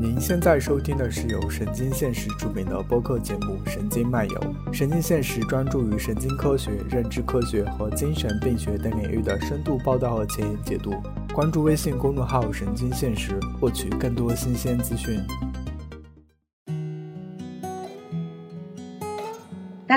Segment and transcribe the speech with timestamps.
[0.00, 4.40] 您现在收听的是由神经现实出品的播客节目《神经漫游》。
[4.72, 10.94] 神经现实专注于神经科学、认知科学和精神病学等领域的深度报道和前沿解读。
[11.34, 15.20] 关注微信公众号“神经现实”，获取更多新鲜资讯。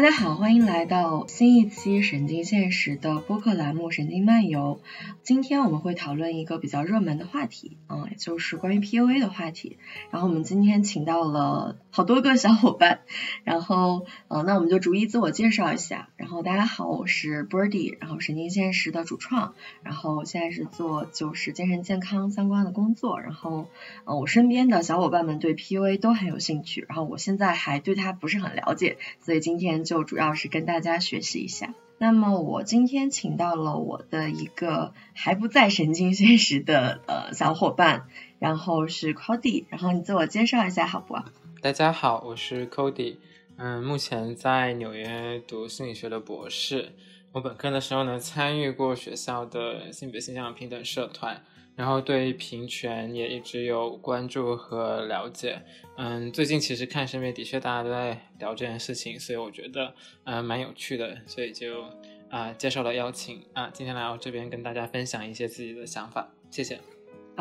[0.01, 4.81] 大家好，欢迎来到新一期神经现实的播客栏目《神经漫游》。
[5.21, 9.77] 今天我们会讨论一个比较热门的话题，嗯，就是关于 PUA 的话题。
[10.09, 13.01] 然后我们今天请到了好多个小伙伴，
[13.43, 16.09] 然后，呃，那我们就逐一自我介绍一下。
[16.15, 23.19] 然后大家好，我是 Birdy，然后神经现实的主创，然后现在是做就是精神健康相关的工作。
[23.19, 23.67] 然后，
[24.05, 29.71] 呃，我身边的小伙伴们对 PUA 都很有兴趣，然后我现在还对它不是很了解，所以今天。
[29.91, 31.73] 就主要是跟大家学习一下。
[31.97, 38.07] 那么我今天请到了我的一个还不在神经现实的呃小伙伴，
[38.39, 41.15] 然后是 Cody，然后你自我介绍一下好不？
[41.61, 43.17] 大家好，我是 Cody，
[43.55, 46.91] 嗯，目前在纽约读心理学的博士。
[47.33, 51.45] 我本科的时候呢，参与过学校的性别形象平等社团。
[51.75, 55.61] 然后对平权也一直有关注和了解，
[55.97, 61.85] 嗯，最近其实看身边的确大家都在聊这件事情，所以我觉得嗯蛮有趣的，所以就
[62.31, 66.79] 啊接受了邀请啊，今天来到这边跟大家分享一些自己的想法，谢谢。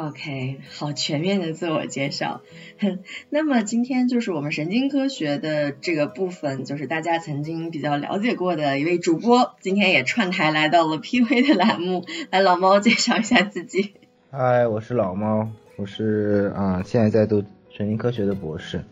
[0.06, 2.41] OK，好全面的自我介绍。
[3.29, 13.93] 那么今天就是我们神经科学的这个部分，就是大家曾经比较了解过的一位主播，今天也串台来到了 PV 的栏目，来老猫介绍一下自己。
[14.31, 18.83] 嗨，我是老猫，我是啊，现在在读神经科学的博士，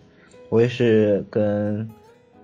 [0.50, 1.88] 我也是跟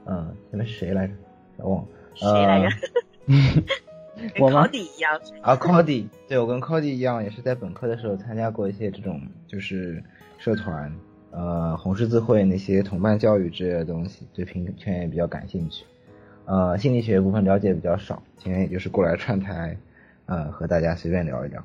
[0.07, 1.13] 嗯，前面是谁来着？
[1.59, 1.89] 忘了。
[2.15, 2.77] 谁来着？
[4.39, 5.21] 我跟 Cody 一样。
[5.43, 10.03] 啊，Cody，对我跟 Cody 一样，也是在本科的时候参加过一些这种就是
[10.39, 10.93] 社团，
[11.31, 15.85] 呃，红十字会那些同伴教育之类的东西，对平权也比较感兴趣。
[16.47, 19.77] 呃，心理学部分了解比较少，今天也就是过来串台，
[20.27, 21.65] 呃，和大家随便聊一聊。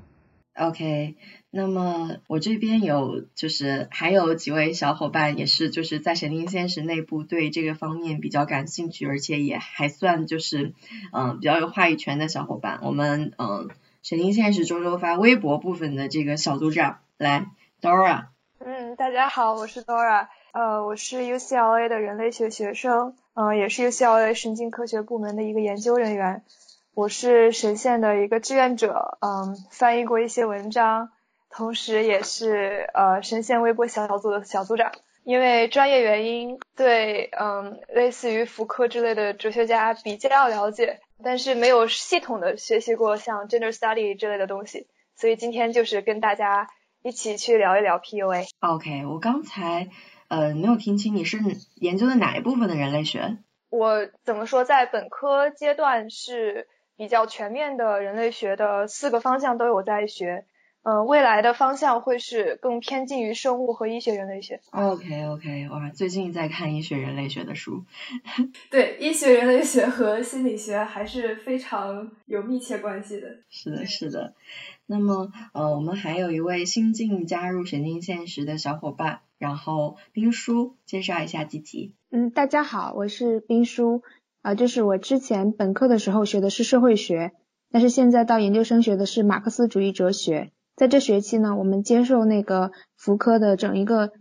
[0.60, 1.16] OK，
[1.52, 10.74] 那么我这边有就是还有几位小伙伴也是就是在神经现实内部对这个方面比较感兴趣，而且也还算就是
[11.14, 12.82] 嗯比较有话语权的小伙伴。
[12.84, 13.70] 我们嗯
[14.04, 17.48] 神经现实周周发微博部分的这个小组长来
[17.82, 18.26] Dora。
[18.60, 26.44] 嗯，大家好，我是 Dora，呃，我是 UCLA 的人类学学生，嗯，也是 UCLA 神经科学部门的一个研究人员。
[27.00, 31.12] 我是神仙的一个志愿者，嗯，翻译过一些文章，
[31.50, 34.92] 同时也是呃神仙微博小组的小组长。
[35.24, 46.68] 因为专业原因，对嗯类似于福柯之类的哲学家比较了解，但是没有系统的学习过像 gender study 之类的东西，所以今天就是跟大家
[47.02, 48.46] 一起去聊一聊 PUA。
[48.60, 49.88] OK，我刚才
[50.28, 51.38] 呃没有听清你是
[51.76, 53.38] 研究的哪一部分的人类学？
[53.70, 56.68] 我怎么说，在本科阶段是。
[57.00, 60.44] 比较全面的人类学的四个方向都有在学，
[60.84, 64.60] 嗯，未来的方向会是更偏近于生物和医学人类学。
[64.72, 67.86] OK OK，哇，最近在看医学人类学的书。
[68.70, 73.38] 对，医学人类学和心理学还是非常有密切关系的。
[73.50, 74.34] 是的，是的。
[74.86, 81.94] 那么，呃，我们还有一位新晋加入神经现实的小伙伴，然后冰叔介绍一下自己。
[82.12, 84.04] 嗯，大家好，我是冰叔。
[84.42, 87.34] 啊，就是我之前本科的时候学的是社会学，
[87.72, 90.52] 但是现在到研究生学的是马克思主义哲学。
[90.76, 94.12] 在这学期呢，我们接受那个福柯的整一个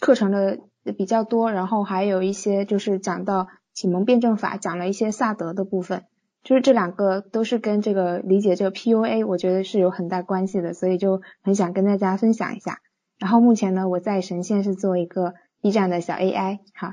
[0.00, 0.58] 课程的
[0.96, 6.02] 比较多，然后还有一些就是讲到启蒙辩证法，讲了一些萨德的部分，
[6.42, 12.80] 就是这两个都是跟这个理解这个 PUA，我觉得是有很大关系的，所以就很想跟大家分享一下。
[13.20, 16.92] 然后目前呢，我在神仙是做一个 B 站的小 AI，好。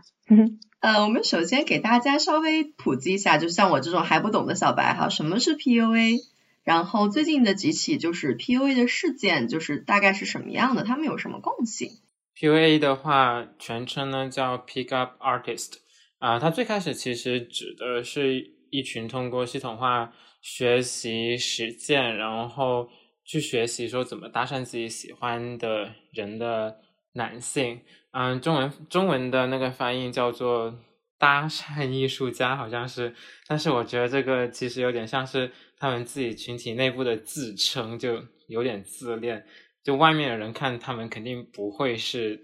[0.79, 6.17] 呃，我们首先给大家稍微普及一下，就像我这种还不懂的小白哈，什么是 PUA？
[6.63, 10.83] 然后最近的几起就是 PUA 的事件，就是大概是什么样的？
[10.83, 11.89] 他们有什么共性
[12.37, 15.73] ？PUA 的话，全称呢叫 Pick Up Artist，
[16.17, 20.11] 啊，它最开始其实指的是一群通过系统化
[20.41, 22.89] 学习实践，然后
[23.23, 26.79] 去学习说怎么搭讪自己喜欢的人的
[27.13, 27.81] 男性。
[28.17, 30.73] 嗯，中文中文的那个翻译叫做
[31.17, 33.13] 搭讪艺术家，好像是，
[33.45, 39.45] 但是我觉得这个其实有点像是他们自己群体内部的自称，就有点自恋，
[39.83, 42.37] 就外面的人看他们肯定不会是，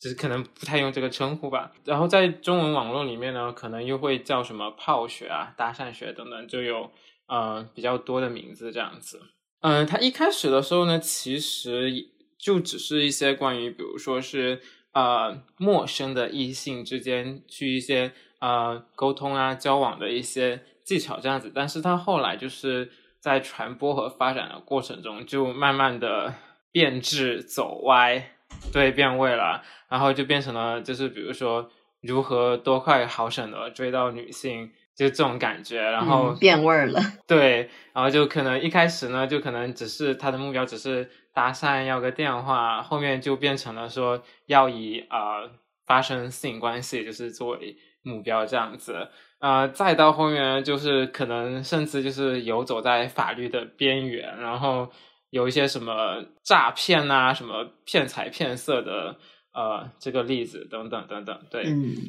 [0.00, 1.70] 就是可能不太用这个称呼吧。
[1.84, 6.90] 然后在中文网络里面呢，可能又会叫什么泡学啊、搭讪学等等，就有
[7.26, 9.20] 呃比较多的名字这样子。
[9.60, 11.92] 嗯，他一开始的时候呢，其实
[12.38, 14.62] 就只是一些关于，比如说是。
[14.92, 26.34] 呃陌生的异性之间去一些呃沟通啊交往的一些技巧这样子，但是他后来就是在传播和发展的过程中，就慢慢的
[26.72, 28.32] 变质走歪，
[28.72, 31.70] 对变味了，然后就变成了就是比如说
[32.00, 34.72] 如何多快好省的追到女性。
[35.00, 37.00] 就这种感觉，然后变味儿了。
[37.26, 45.50] 对，然后就可能一开始呢，就可能只是他的目标只是搭讪要个电话，后面就变成了说要以呃
[45.86, 49.08] 发生性关系就是作为目标这样子，
[49.38, 54.90] 呃，再到后面就是可能甚至就是游走在法律的边缘，然后
[55.30, 59.16] 有一些什么诈骗啊、什么骗财骗色的
[59.54, 61.64] 呃这个例子等等等等，对，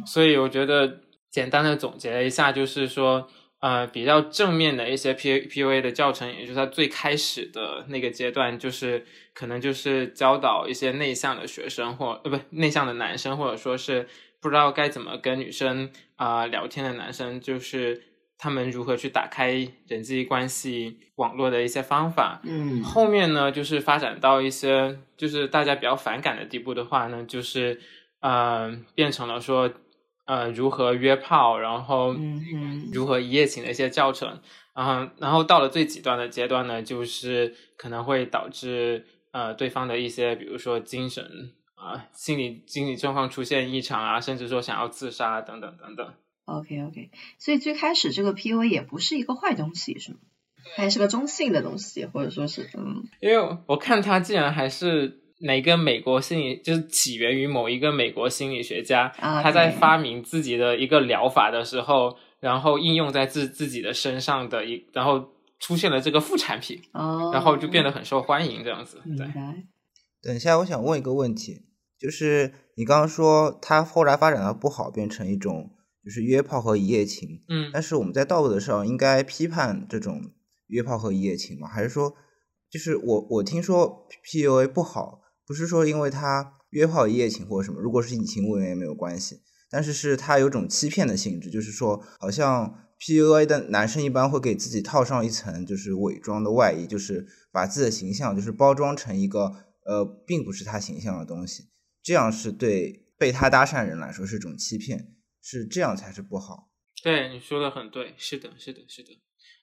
[0.05, 0.97] 所以我觉得。
[1.31, 3.25] 简单的总结了一下，就是说，
[3.61, 14.09] 呃，比较正面的一些 P P U A 的教程，也就是它最开始的那个阶段，就是可能就是教导一些内向的学生，或呃不内向的男生，或者说是
[14.41, 18.01] 不知道该怎么跟女生啊聊天的男生，就是
[18.37, 22.41] 他们如何去打开人际关系网络的一些方法。
[22.43, 27.79] 嗯，后面呢，就是发展到一些就是大家比较反感的地步的话呢，就是
[28.19, 29.71] 呃变成了说。
[30.31, 32.15] 呃，如何约炮，然后
[32.93, 34.39] 如何一夜情的一些教程，
[34.73, 46.13] 然后然后到了最极端的阶段呢，就是可能会导致呃对方的一些，比如说精神啊、心理心理状况出现异常啊，甚至说想要自杀等等等等。
[46.45, 50.19] OK OK，所以最开始这个 PUA 也不是一个坏东西，是吗？
[50.77, 55.17] 还是个中性的东西，或者说是嗯，因为我看他竟然还是。
[55.41, 65.29] 哪个美国心理就是起源于某一个美国心理学家，他在发明自己的一个疗法的时候，然后应用在自自己的身上的一，然后
[65.59, 66.79] 出现了这个副产品，
[67.33, 69.01] 然后就变得很受欢迎这样子。
[69.17, 69.27] 对，
[70.21, 71.61] 等一下，我想问一个问题，
[71.99, 75.71] 就是你刚刚说他后来发展的不好，变成一种
[76.03, 80.21] 就是约炮和一夜情，嗯，但是我们在道德上应该批判这种
[80.67, 81.67] 约炮和一夜情吗？
[81.67, 82.13] 还是说，
[82.69, 85.20] 就是我我听说 PUA 不好？
[85.51, 99.53] 不是说因为他约炮一夜情或什么，如果是隐情我也没有关系，但是是他有种欺骗的性质，就是说好像 PUA 的男生一般会给自己套上一层就是伪装的外衣，就是把自己的形象就是包装成一个
[99.85, 101.65] 呃并不是他形象的东西，
[102.01, 106.69] 这样是对被他搭讪人来说是一种欺骗，是这样才是不好。
[107.03, 109.09] 对，你说的很对，是的，是的，是的，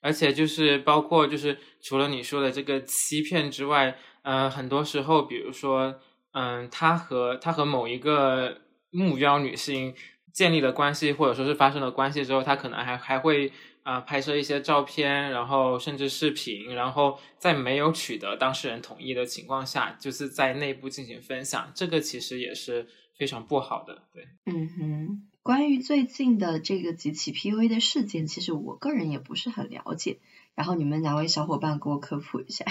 [0.03, 3.97] 而且就是包括就是除了你说的这个欺骗之外。
[4.29, 5.99] 呃，很多时候，比如说，
[6.33, 8.59] 嗯，他和他和某一个
[8.91, 9.95] 目标女性
[10.35, 13.51] 建立了关系，或者说是发生了关系之后，他可能还还会
[13.85, 22.87] 啊拍摄一些照片，然后甚至视频，然后在没有取得当事人同意的情况下，就是在内部进行分享，这个其实也是
[23.17, 24.03] 非常不好的。
[24.13, 30.19] 对，嗯哼，关于最近的这个几起 PUA 的事件，其实我个人也不是很了解，
[30.55, 32.67] 然后你们两位小伙伴给我科普一下。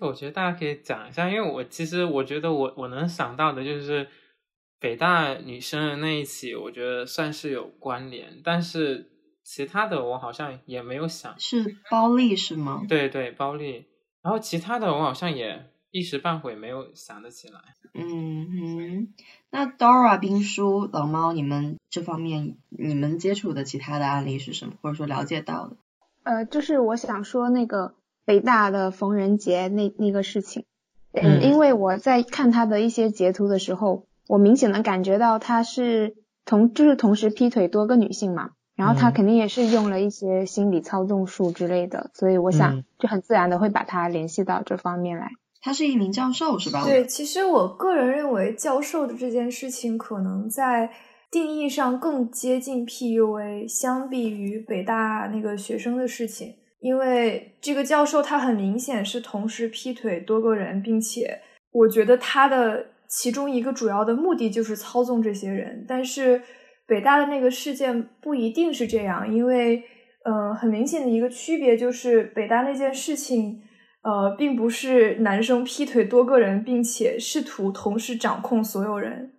[0.00, 4.08] 我觉得大家可以讲一下，因为我其实我觉得我我能想到的就是
[4.80, 9.10] 北大女生的那一起，我觉得算是有关联，但是
[9.44, 11.38] 其他的我好像也没有想。
[11.38, 12.82] 是包丽是吗？
[12.88, 13.86] 对对，包丽。
[14.22, 17.60] 然后其他的我好像也一时半会没有想得起来。
[17.94, 19.14] 嗯哼，
[19.50, 25.76] 那 Dora 冰叔老猫，你们这方面你们接触的其他的案例是什么，或者说了解到的？
[26.22, 27.96] 呃，就是我想说那个。
[28.24, 30.64] 北大的冯仁杰那那个事情，
[31.12, 36.14] 嗯，因为我在看他的一些截图的时候，我明显的感觉到他是
[36.44, 45.30] 同就是同时劈腿多个女性嘛，然后他肯定也是用了一些心理操纵术之类的，所以我想就很自然的会把他联系到这方面来。
[45.60, 46.84] 他是一名教授是吧？
[46.84, 50.90] 对，其实我个人认为教授的这件事情可能在
[51.30, 56.54] 定义上更接近 PUA，相比于北大那个学生的事情。
[56.82, 65.84] 因为这个教授他很明显是同时劈腿多个人，并且我觉得他的其中一个主要的目的就是操纵这些人。
[65.88, 66.42] 但是
[66.84, 69.84] 北大的那个事件不一定是这样，因为
[70.24, 73.62] 呃很明显的一个区别就是北大那件事情
[74.02, 79.32] 呃并不是男生劈腿多个人，并且试图同时掌控所有人，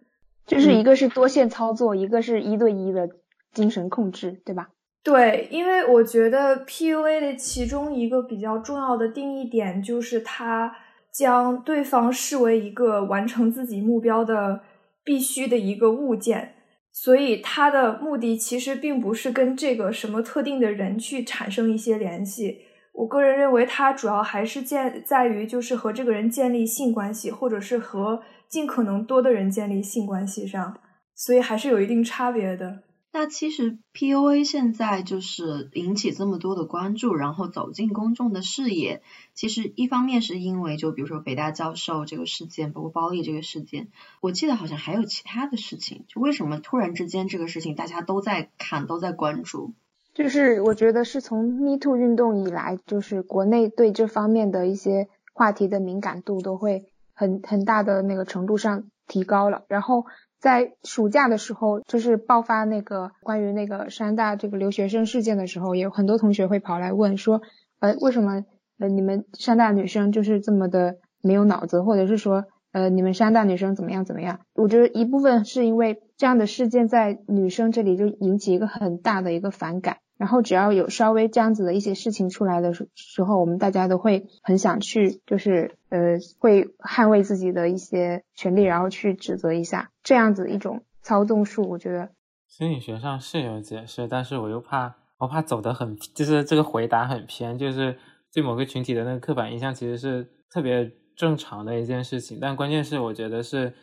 [0.48, 3.10] 就是一个是多线操作，一个是一对一的
[3.52, 4.70] 精神控制，对吧？
[5.04, 10.74] 对，因为我觉得 PUA 的其中一个比较重要的定义点就是他
[11.12, 14.62] 将对方视为一个完成自己目标的
[15.04, 16.56] 必须的一个物件，
[16.94, 22.62] 所以他的目的其实并不是跟这个什么特定的人去产生一些联系，
[22.94, 30.78] 我个人认为，它主要还是建在于就是和这个人建立性关系，或者是和尽可能多的人建立性关系上，
[31.14, 32.84] 所以还是有一定差别的。
[33.16, 39.04] 那其实 PUA 现在就是引起这么多的关注，然后走进公众的视野，
[39.36, 43.90] 其实一方面是因为就比如说北大教授这个事件，包括包丽这个事件，
[44.20, 49.76] 我记得好像还有其他的事情，就为什么突然之间这个事情大家都在看，都在关注？
[50.16, 60.06] 就是我觉得是从 Me Too 运动以来，就是国内对这方面的一些话题的敏感度都会很很大的那个程度上提高了，然后。
[60.44, 67.42] 在暑假的时候，就是爆发那个关于那个山大这个留学生事件的时候，也有很多同学会跑来问说，
[67.80, 68.44] 呃，为什么
[68.78, 74.42] 呃你们山大女生就是这么的没有脑子，或者是说呃你们山大女生怎么样怎么样？
[74.54, 80.00] 我觉得一部分是因为这样的事件在女生这里就引起一个很大的一个反感。
[80.24, 91.70] 然后只要有稍微这样子的一些事情出来的时时候，我们大家都会很想去，就是呃，会捍卫自己的一些权利，然后去指责一下这样子一种操纵术。
[91.70, 92.10] 我觉得
[92.48, 97.98] 心理学上是有解释，但是我又怕，我怕走得很，就是这个回答很偏，就是
[98.32, 102.38] 对某个群体的那个刻板印象其实是特别正常的一件事情。
[102.40, 103.74] 但关键是，我觉得是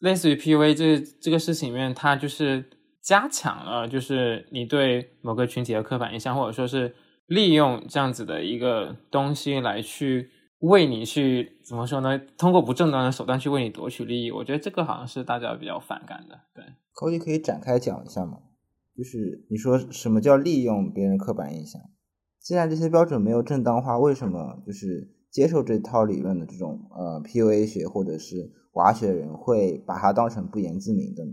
[0.00, 2.62] 类似于 PUA 这这个事情里面，它就是。
[3.06, 6.92] 加强了，就是你对某个群体的刻板印象，或者说是
[7.26, 12.20] 利用这样子的一个东西来去为你去怎么说呢？
[12.36, 16.36] 通过不正当的手段去为你夺取利益，我觉得这个好像是大家比较反感的。
[16.52, 18.38] 对，可以可以展开讲一下吗？
[18.96, 21.80] 就是你说什么叫利用别人刻板印象？
[22.40, 31.32] 既然这些标准没有正当化，为什么就是接受这套理论的这种呃 PUA 学或者是娃学人会把它当成不言自明的呢？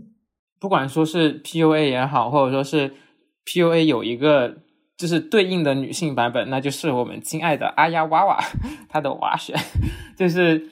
[0.64, 2.94] 不管说是 PUA 也好，或者说是
[3.44, 4.56] PUA 有一个
[4.96, 8.38] 就是对应的女性版本，那就是我们亲爱的阿丫娃娃，
[8.88, 9.54] 她的娃选，
[10.16, 10.70] 就是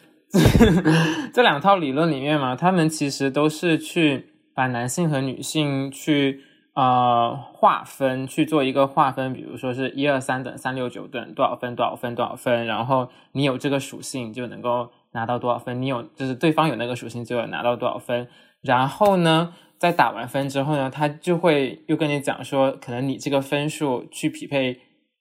[1.34, 6.40] 这两套理论里面嘛，他们其实都是去把男性和女性去
[6.74, 18.26] 呃划分，去做一个划分，比如说是一二三等，三六九等，多少分多少分多少分，然后你有这个属性就能够拿到多少分，你有就是对方有那个属性就有拿到多少分，
[18.62, 19.52] 然后呢？
[19.82, 24.74] 在打完分之后呢，他就会又跟你讲说，可能你这个分数去匹配，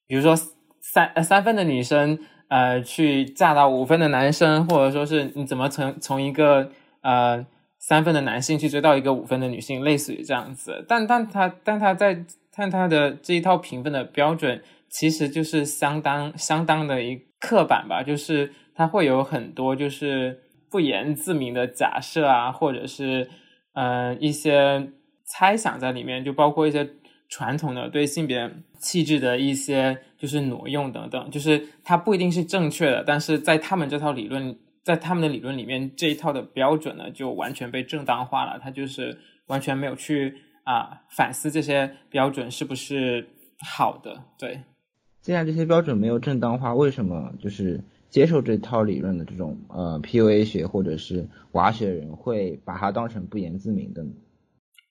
[0.05, 6.69] 比如说三呃三分的女生，呃，去嫁到五分的男生，或者说是你怎么从从一个
[7.01, 7.43] 呃
[7.79, 10.85] 三分的男性去追到一个五分的女性，类似于这样子。
[10.87, 12.23] 但但他但他在
[12.55, 20.39] 看他的这一套评分的标准，其实就是相当相当的一刻板吧，就是他会有很多就是
[20.69, 23.27] 不言自明的假设啊，或者是。
[23.73, 24.91] 呃，一些
[25.23, 26.89] 猜想在里面，就包括一些
[27.29, 40.35] 传统的对性别气质的一些就是挪用等等，就是它不一定是正确的，但是在他们这套理论，在他们的理论里面，这一套的标准呢，就完全被正当化了，它就是完全没有去
[40.65, 43.29] 啊反思这些标准是不是
[43.65, 44.23] 好的。
[44.37, 44.61] 对，
[45.21, 47.79] 既然这些标准没有正当化，为什么就是？
[48.11, 54.11] 接受这套理论的这种呃 PUA 学或者是娃学人会把它当成不言自明的呢？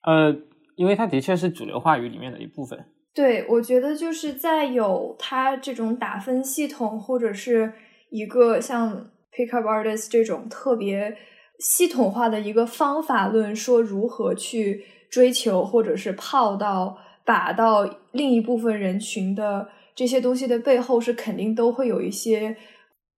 [0.07, 0.35] 呃，
[0.75, 2.83] 因为它的确是主流话语里面的一部分。
[3.13, 7.71] 对，我觉得就是在有它这种打分系统或者是
[8.09, 11.15] 一个像 Pickup Artist 这种特别
[11.59, 22.57] 系统化的一个方法论，说如何去追求或者是泡到把到另一部分人群的这些东西的背后，是肯定都会有一些。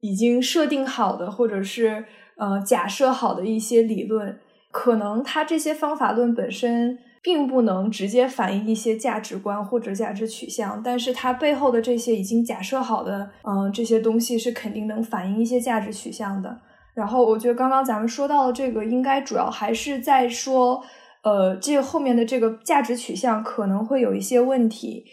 [0.03, 2.03] 已经设定好的，或者是
[2.35, 4.37] 呃假设好的一些理论，
[4.69, 16.59] 可能它这些方法论本身并不能直接反映一些价值观或者价值取向，但是它背后的这些已经假设好的，嗯，这些东西是肯定能反映一些价值取向的。
[16.93, 20.83] 然后我觉得刚刚咱们说到的这个，应该主要还是在说，
[21.23, 25.05] 呃，这后面的这个价值取向可能会有一些问题。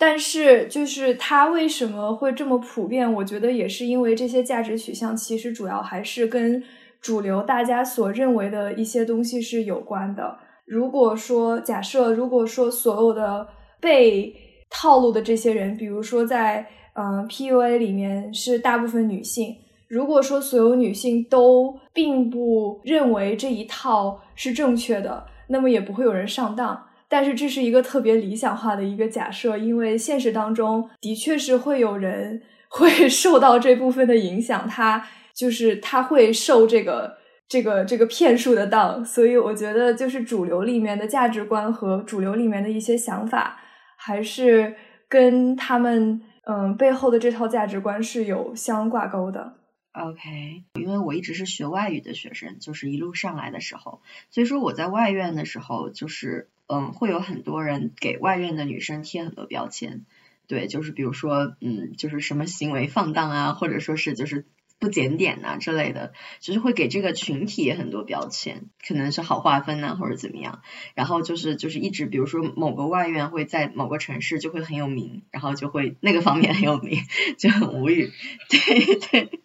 [0.00, 3.12] 但是，就是它为什么会这么普遍？
[3.14, 6.62] 我觉得也是因为这些价值取向其实主要还是跟
[7.00, 10.38] 主流大家所认为的一些东西是有关的。
[10.64, 13.48] 如果说假设，如果说所有的
[13.80, 14.32] 被
[14.70, 16.64] 套路的这些人，比如说在
[16.94, 19.56] 嗯 PUA 里面是大部分女性，
[19.88, 26.84] 如果说所有女性都并不认为这一套是正确的，那么也不会有人上当。
[27.08, 37.16] 但是这是一个特别理想化的一个假设，因为现实当中的确是会有人 会受到这部分的影响，他就是他会受这个
[37.48, 43.58] 这个这个骗术的当，所以我觉得就是主流里面的价值观和主流里面的一些想法，
[43.96, 44.76] 还是
[45.08, 49.54] 跟他们嗯背后的这套价值观是有相挂钩的。
[49.92, 60.04] OK，因为我一直是学外语的学生，就是一路上来的时候，所以说我在外院的时候，就是嗯，会有很多人给外院的女生贴很多标签，
[60.46, 64.46] 对，就是比如说嗯，就是什么行为放荡啊，或者说是就是。
[64.80, 70.62] 不检点呐之类的，就是会给这个群体很多标签，可能是好划分呐或者怎么样，
[70.94, 77.00] 然后就是就是一直比如说某个外院会在某个城市就会很有名，然后就会那个方面很有名，
[77.38, 78.12] 就很无语，
[78.48, 79.40] 对 对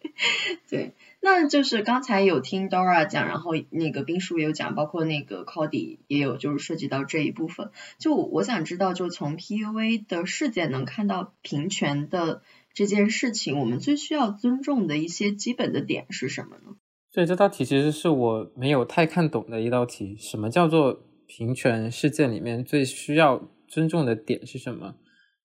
[0.69, 12.43] 对，那就是刚才有听 Dora 讲，然后那个冰叔也有讲，包括那个 Cody 也有就是涉及到这一部分，就我想知道，就从 PUA 的事件能看到平权的。
[12.75, 16.75] 这件事情，我们最需要尊重的一些基本的点是什么呢？
[17.11, 20.17] 所以这道题其实是我没有太看懂的一道题。
[20.17, 24.95] 什么叫做平权事件里面最需要尊重的点是什么？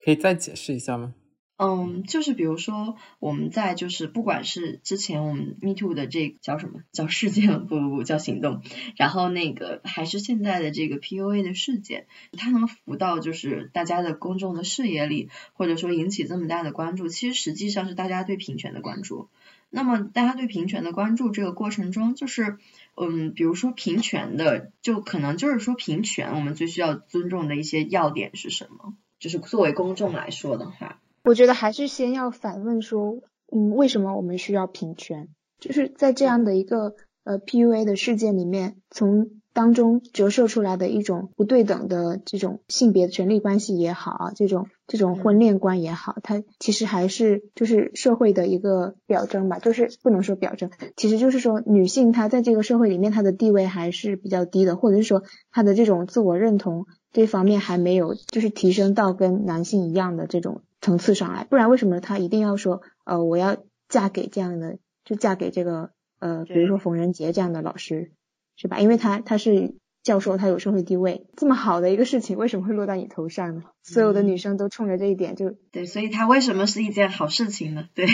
[0.02, 1.12] 可以再解释一下吗？
[1.60, 8.62] 嗯，就是比如说我们在就是不管是之前我们 Me Too 的这个叫什么叫事件不不不叫行动，
[8.96, 19.28] 然后那个还是现在的这个 PUA 的事件，它能浮到就是大家的公众的视野里，或者说引起这么大的关注，其实实际上是大家对平权的关注。
[19.68, 22.56] 那么大家对平权的关注这个过程中，就是
[22.94, 28.94] 嗯，比如说平权的，就可能就是说平权，我们最需要尊重的一些要点是什么？
[29.18, 31.00] 就是作为公众来说的话。
[31.28, 33.18] 我觉得还是先要反问说，
[33.52, 35.28] 嗯，为什么我们需要平权？
[35.60, 60.62] 就是在这样的一个呃 PUA 的事件里面，从当中折射出来的一种不对等的这种性别权利关系也好啊，这种这种婚恋观也好，它其实还是就是社会的一个表征吧，就是不能说表征，其实就是说女性她在这个社会里面她的地位还是比较低的，或者是说她的这种自我认同这方面还没有就是提升到跟男性一样的这种。
[60.80, 63.56] 层次上来，不然为什么他一定要说呃我要
[63.88, 68.12] 嫁给这样的，就嫁给这个呃比如说冯仁杰这样的老师，
[68.56, 68.78] 是吧？
[68.78, 73.64] 因为他他是教授，他有社会地位，这么好的一个事情为什么会落到你头上呢？
[73.82, 77.88] 所有的女生都冲着这一点就对，所以他为什么是一件好事情呢？
[77.94, 78.06] 对，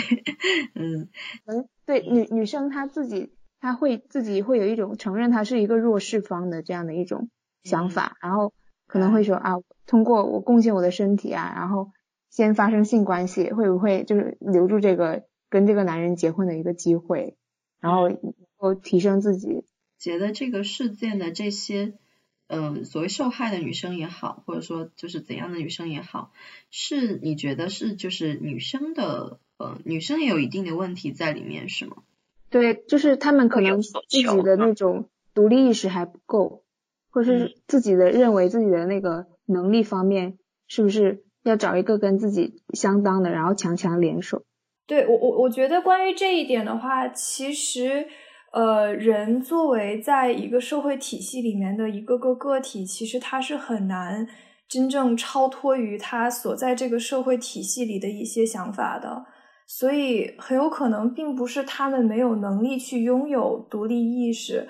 [0.73, 1.09] 嗯
[1.45, 7.29] 嗯，对女女生她自己她会自己会有一种承认她是一个弱势方的这样的一种
[7.63, 8.53] 想法，然后
[8.87, 9.53] 可能会说啊
[9.85, 11.91] 通过我贡献我的身体啊，然后。
[12.35, 17.37] 先发生性关系会不会就是留住这个跟这个男人结婚的一个机会，
[17.79, 18.09] 然后
[18.57, 19.63] 后提升自己？
[19.97, 21.93] 觉得这个事件的这些，
[22.47, 26.33] 嗯，所谓受害的女生也好，或者说就是怎样的女生也好，
[26.71, 32.03] 是你觉得是就是女生的，呃，女生也有一定的问题在里面是吗？
[32.49, 36.65] 对，就是他们可能自己的那种独立意识还不够，
[37.11, 41.23] 或者是自己的认为自己的那个能力方面是不是？
[41.45, 44.41] 要找一个跟自己相当的，然后强强联手。
[44.87, 48.07] 对我，我我觉得关于这一点的话，其实，
[48.51, 54.27] 呃，人作为在一个社会体系里面的一个个个体，其实他是很难
[54.67, 59.25] 真正超脱于他所在这个社会体系里的一些想法的。
[59.67, 64.67] 所以，很有可能并不是他们没有能力去拥有独立意识，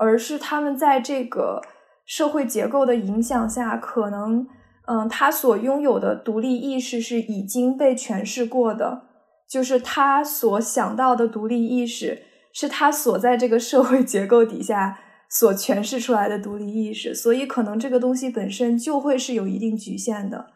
[0.00, 1.62] 而是他们在这个
[2.04, 4.46] 社会结构的影响下，可能。
[4.88, 9.02] 嗯，他所拥有的独立意识是已经被诠释过的，
[9.48, 12.22] 就是他所想到的独立意识，
[12.52, 20.46] 是他所在这个社会结构底下所诠释出来的独立意识，所以可能这个东西本身就会是有一定局限的。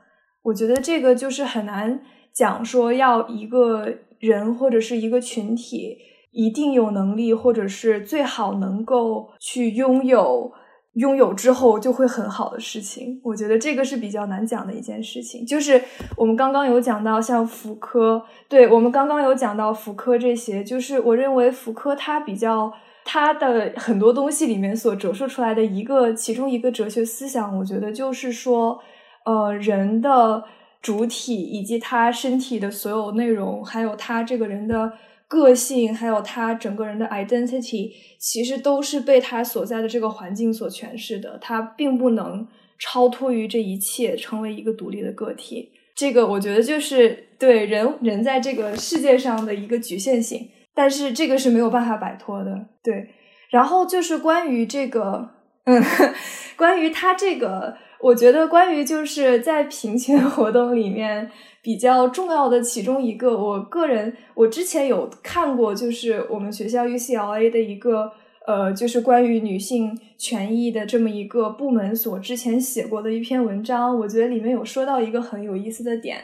[0.43, 2.01] 我觉得这个就是很难
[2.33, 5.99] 讲说要一个人或者是一个群体
[6.31, 10.53] 一定有能力，或者是最好能够去拥有。
[10.94, 15.46] 拥有之后就会很好的事情，我觉得这个是比较难讲的一件事情。
[15.46, 15.81] 就是
[16.16, 22.72] 我们刚刚有讲到像福柯，对我们刚刚有讲到福柯这些，就是我认为福柯他比较
[23.05, 28.81] 他的很多东西里面所折射出来的一个其中一个哲学思想，我觉得就是说，
[29.24, 30.42] 呃，人的
[30.83, 34.92] 主体以及他身体的所有内容，还有他这个人的。
[35.31, 41.38] 个性还有他整个人的 identity，其实都是被他所在的这个环境所诠释的。
[41.40, 42.45] 他并不能
[42.81, 45.71] 超脱于这一切，成为一个独立的个体。
[45.95, 52.66] 这个我觉得就是对人人在这个世界上的一个局限性，但是这个是没有办法摆脱的。
[52.83, 53.11] 对，
[53.51, 55.31] 然后就是关于这个，
[55.66, 55.81] 嗯，
[56.59, 61.31] 关于他这个，我觉得关于就是在平权活动里面。
[61.62, 68.11] 比较重要的其中一个，我个人我之前有看过，就是我们学校 UCLA 的一个
[68.46, 76.18] 呃，就是关于女性权益的这么一个部门所之前写过的一篇文章，我觉得里面有说到一个很有意思的点，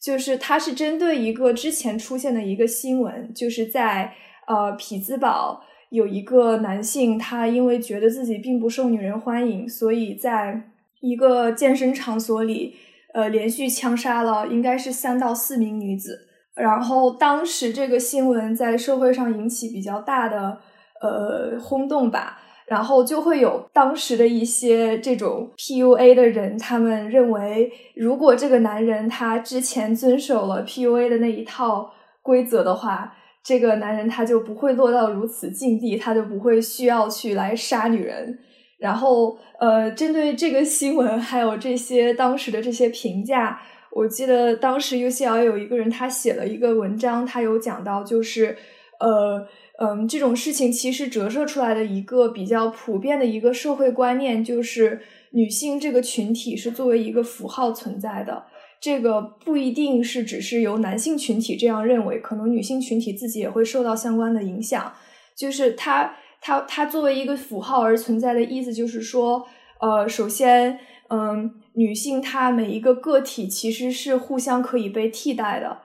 [0.00, 4.14] 就是它是针对一个之前出现的一个新闻，就是在
[4.46, 10.70] 呃匹兹堡有一个男性，他因为觉得自己并不受女人欢迎，所以在
[11.00, 12.74] 一个健身场所里，
[13.16, 16.20] 呃连续枪杀了应该是三到四名女子。
[16.54, 20.58] 然后当时这个新闻在社会上引起比较大的
[21.00, 22.42] 呃轰动吧。
[22.66, 38.36] 然后就会有当时的一些这种 PUA 的人，他们认为，如果这个男人他之前遵守了 PUA 的那一套规则的话，这个男人他就不会落到如此境地，他就不会需要去来杀女人。
[38.78, 43.60] 然后，呃，针对这个新闻还有这些当时的这些评价，
[43.90, 48.56] 我记得当时 UCL 有一个人他写了一个文章，他有讲到，就是
[49.00, 49.46] 呃。
[49.78, 58.44] 嗯，这种事情其实折射出来的一个比较普遍的一个社会观念，就是女性这个群体是作为一个符号存在的。
[58.80, 64.94] 这个不一定是只是由男性群体这样认为，可能女性群体自己也会受到相关的影响。
[65.36, 69.44] 就是它，它，它作为一个符号而存在的意思，就是说，
[69.80, 70.78] 呃，首先，
[71.08, 75.78] 嗯，女性她每一个个体其实是互相可以被替代的。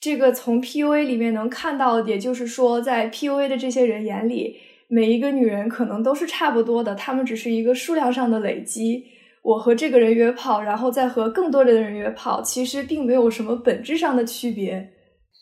[0.00, 4.56] 这个从 PUA 里面能看到，也就是说，在 PUA 的这些人眼里，
[4.88, 9.04] 每一个女人可能都是差不多的，她们只是一个数量上的累积。
[9.42, 14.90] 我和这个人约炮，然后再和更多的人约炮，其实并没有什么本质上的区别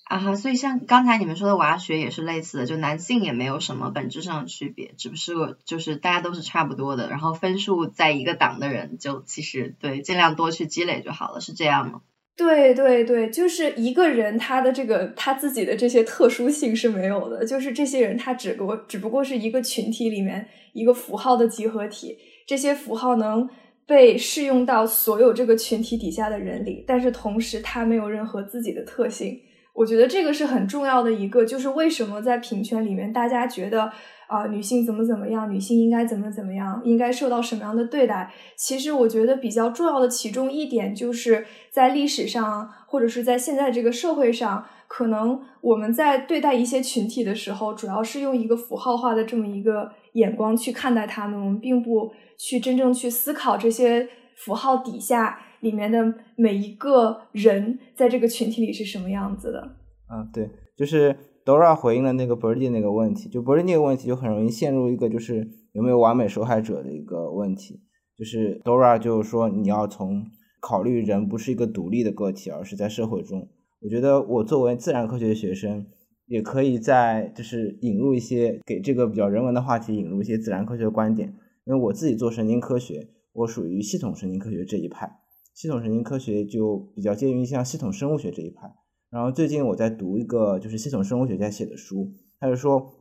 [0.06, 0.34] 啊哈。
[0.34, 12.00] 所以像刚才你们说的娃学也是类似的，就男性也没有什么本质上的区别，只不是就是大家都是差不多的，然后分数在一个档的人就其实对尽量多去积累就好了，是这样吗？
[12.36, 23.48] 对对对，就是一个人他的这个他自己的这些特殊性是没有的，就是这些人他只不过只不过是一个群体里面一个符号的集合体，这些符号能
[23.86, 29.40] 被适用到所有这个群体底下的人里，但是同时他没有任何自己的特性。
[29.76, 33.92] 我觉得这个是很重要的一个，就是为什么在平权里面大家觉得。
[34.28, 35.48] 啊，女性怎么怎么样？
[35.48, 36.82] 女性应该怎么怎么样？
[36.84, 38.28] 应该受到什么样的对待？
[38.56, 59.60] 其实我觉得比较重要的其中一点，就是在历史上或者是在现在这个社会上，可能我们在对待一些群体的时候，主要是用一个符号化的这么一个眼光去看待他们，我们并不去真正去思考这些符号底下里面的每一个人在这个群体里是什么样子的。
[60.06, 61.16] 啊，对，就是。
[61.46, 67.80] Dora 回应了那个 Birdy 那个问题，就 Birdy 那个问题就很容易陷入一个就是有没有完美受害者的一个问题。
[68.18, 70.26] 就是 Dora 就是说你要从
[70.60, 73.48] 考虑人不是一个独立的个体，而是在社会中。
[73.80, 75.86] 我觉得我作为自然科学学生，
[76.26, 81.28] 也可以在就是引入一些给这个比较人文的话题引入一些自然科学观点。
[81.64, 85.08] 因为我自己做神经科学，我属于系统神经科学这一派，
[85.56, 88.70] 系统神经科学就比较介于像系统生物学这一派。
[89.08, 92.92] 然后最近我在读一个就是系统生物学家写的书，他就说，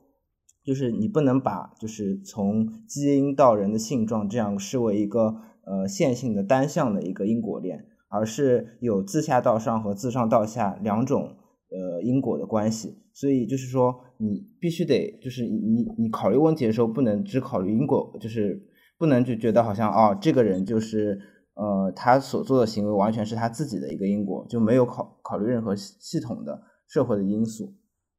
[0.63, 11.35] 就是你不能把就是从基因到人的性状这样视为一个呃线性的单向的一个因果链，而是有自下到上和自上到下两种
[11.69, 12.99] 呃因果的关系。
[13.11, 18.65] 所以就是说你必须得就是你你考虑问题的时候不能只考虑因果，就是
[18.97, 21.19] 不能就觉得好像哦这个人就是。
[21.55, 27.73] 呃，他所做的行为完全是他自己的一个因果，就没有考考虑任何系统的社会的因素。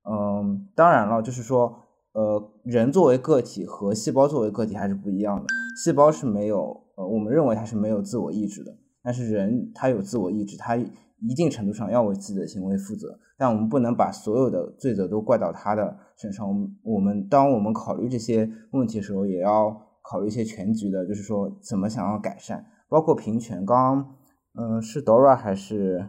[0.09, 1.77] 嗯，当然了，就是说，
[2.13, 5.47] 呃，人作为个体和细胞作为个体还是不一样的。
[5.83, 13.19] 细胞是没有，呃，我们认为它是没有自我意志的，但是人他有自我意志，他一定程度上要为自己的行为负责。
[13.37, 16.49] 但我们不能把所有的罪责都怪到他的身上。
[16.49, 22.65] 我们我们当我们考虑这些问题的时候，也要考虑一些全局的，就是说怎么想要改善。
[22.89, 24.17] 包括平权，刚刚
[24.55, 26.09] 嗯是 Dora 还是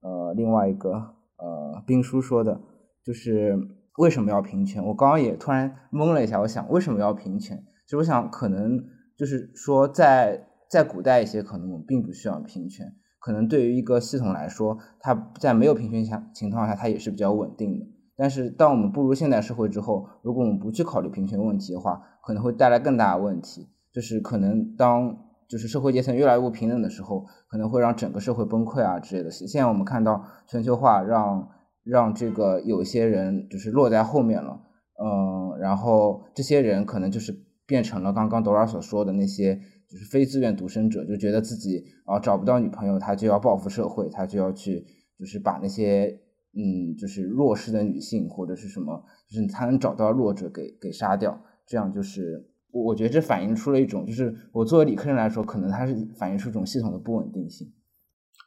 [0.00, 0.92] 呃另外一个
[1.36, 2.60] 呃兵叔说的，
[3.04, 3.58] 就是
[3.98, 4.84] 为什么要平权？
[4.84, 7.56] 我刚刚也突然懵了一下，我想为什么要平权？
[7.84, 8.82] 其实我想可能
[9.16, 12.86] 就是说在在古代一些可能我们并不需要平权，
[13.20, 17.86] 可能对于一个系统来说，它在没有平权下情况下它也是比较稳定的。
[18.16, 25.16] 但是当我们步入现代社会之后，如果我们不去考虑平权问题的话，可能会带来更大的问题，就是可能当
[25.54, 29.30] 就是社会阶层越来越不平等的时候，可能会让整个社会崩溃啊之类的。
[29.30, 31.48] 现在我们看到全球化让
[31.84, 34.60] 让这个有些人就是落在后面了，
[35.00, 37.32] 嗯，然后这些人可能就是
[37.68, 39.54] 变成了刚刚 Dora 所说的那些
[39.88, 44.84] 就是非自愿独生者，就觉得自己啊找不到女朋友，他就要报复社会，他就要去
[45.16, 46.18] 就是把那些
[46.56, 52.50] 嗯就是弱势的女性或者是什么，就是他能找到弱者给给杀掉，这样就是。
[52.82, 57.72] 我觉得这反映出了一种，就是我作为理科生来说，可能它是反映出一种系统的不稳定性。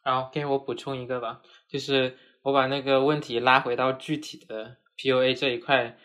[0.04, 5.98] 然后给我补充一个吧，就是我把那个问题拉回到具体的 PUA 这一块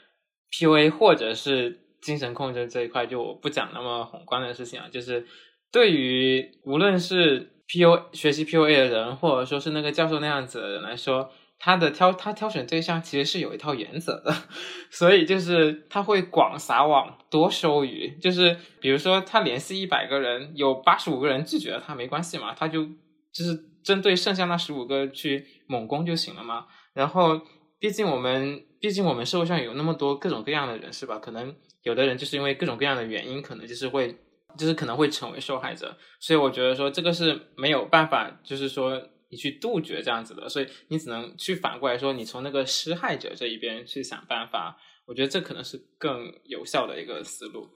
[0.53, 5.27] ，PUA 或者是精神控制这一块，就我不讲那么宏观的事情啊，就是
[5.73, 11.31] 对于无论是 PU 学习 PUA 的人，或者说是那个教授那样子的人来说。
[11.65, 14.35] 他的挑他挑选对象其实是有一套原则的，
[14.91, 22.85] 所以就是他会广撒网多收鱼，就是比如说他联系一百个人，有八十五个人拒绝了他没关系嘛，他就
[23.33, 26.67] 就是针对剩下那十五个去猛攻就行了嘛。
[26.95, 27.41] 然后
[27.79, 31.19] 毕竟我们毕竟我们社会上有那么多各种各样的人是吧？
[31.19, 34.13] 可能有的人就是因为各种各样的原因，可能就是会
[34.59, 39.01] 就是可能会成为受害者，所以我觉得说这个是没有办法，就是说。
[39.33, 44.77] 你去杜绝这样子的，所以你只能去反过来说，你从那个施害者这一边去想办法。
[45.07, 47.67] 我觉得这可能是更有效的一个思路。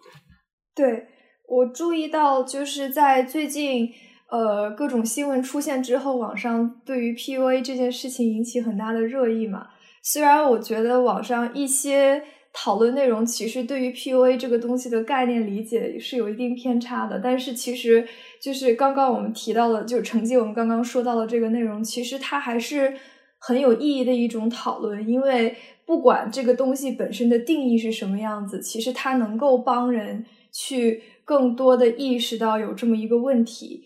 [0.74, 1.08] 对
[1.48, 3.88] 我注意到，就是在最近
[4.30, 9.68] 呃各种新闻出现之后，网上对于 PUA 这件事情引起很大的热议嘛。
[10.02, 12.22] 虽然我觉得网上一些。
[12.58, 18.08] 讨论内容其实对于 PUA 这个东西的概念理解是有一定偏差的，但是其实
[18.40, 22.94] 就是刚刚我们提到的，就是承接我们刚刚说到的这个内容，其实它还是
[23.38, 33.82] 很有意义的一种讨论，因为不管这个东西本身的定义是什么样子，其实它能够帮人去更多的意识到有这么一个问题，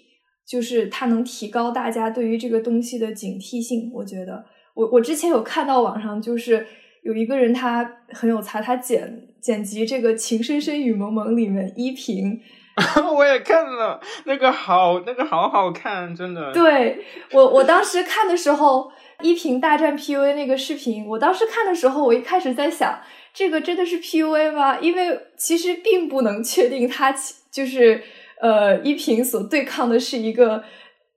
[0.47, 3.91] 就是它能提高大家对于这个东西的警惕性。
[3.93, 6.65] 我觉得，我我之前有看到网上就是。
[7.03, 12.41] 有一个人他很有才，他剪剪辑这个《情深深雨蒙蒙》里面依萍，
[13.17, 16.53] 我也看了那个好那个好好看，真的。
[16.53, 18.91] 对我我当时看的时候，
[19.23, 23.01] 依萍大战 PUA 那个视频，我当时看的时候，我一开始在想，
[23.33, 24.79] 这个真的是 PUA 吗？
[24.81, 27.15] 因为其实并不能确定他
[27.51, 28.03] 就是
[28.41, 30.63] 呃依萍所对抗的是一个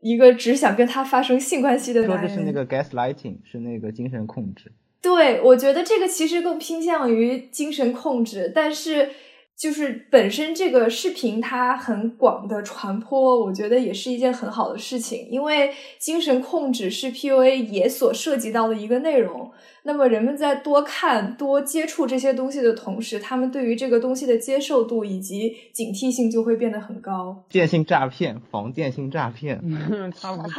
[0.02, 2.20] 一个只想跟他发生性关系的男人。
[2.20, 4.72] 说的是那个 gaslighting，是那个精神控制。
[5.04, 9.10] 对，我觉得这个其实更偏向于精神控制，但是
[9.58, 19.52] 就是本身这个视频它很广的传播，我觉得也是一件很好的事情，因为精神控制是 PUA 也所涉及到的一个内容。
[19.84, 27.44] 那么人们在多看、多接触这些东西的同时，他们对于这个东西的接受度以及警惕性就会变得很高。
[27.50, 29.62] 电信诈骗，防电信诈骗，
[30.16, 30.50] 差不多。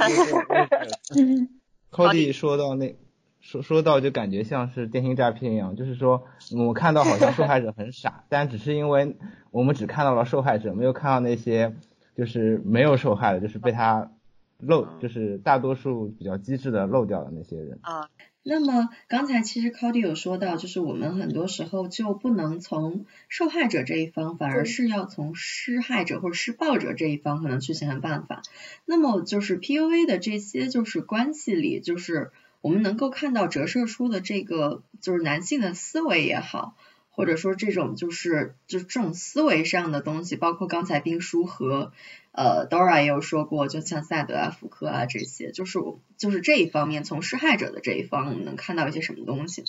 [1.90, 2.94] Cody 说到那。
[3.44, 9.18] 说说到就感觉像是电信诈骗一样，就是说我们看到好像受害者很傻， 但只是因为
[9.50, 11.76] 我们只看到了受害者，没有看到那些
[12.16, 14.11] 就是没有受害的，就是被他
[14.59, 17.78] 漏，就是大多数比较机智的漏掉的那些人。
[17.83, 18.09] 啊，
[18.42, 28.40] 那么刚才其实 Cody 有说到，就是我们很多时候就不能从受害者这一方，反而是要从施害者或者施暴者这一方可能去想想办法。
[28.87, 32.33] 那么就是 PUA 的这些就是关系里，就是。
[32.64, 36.79] 我们能够看到折射出的这个就是男性的思维也好，
[37.11, 41.92] 或者说这种就是就是这种思维上的东西，包括刚才冰叔和
[42.33, 45.79] 呃 Dora 也有说过，就像萨德啊、福柯啊这些，就是
[46.16, 49.66] 就是这一方面从施害者的这一方，我们能看到一些什么东西呢？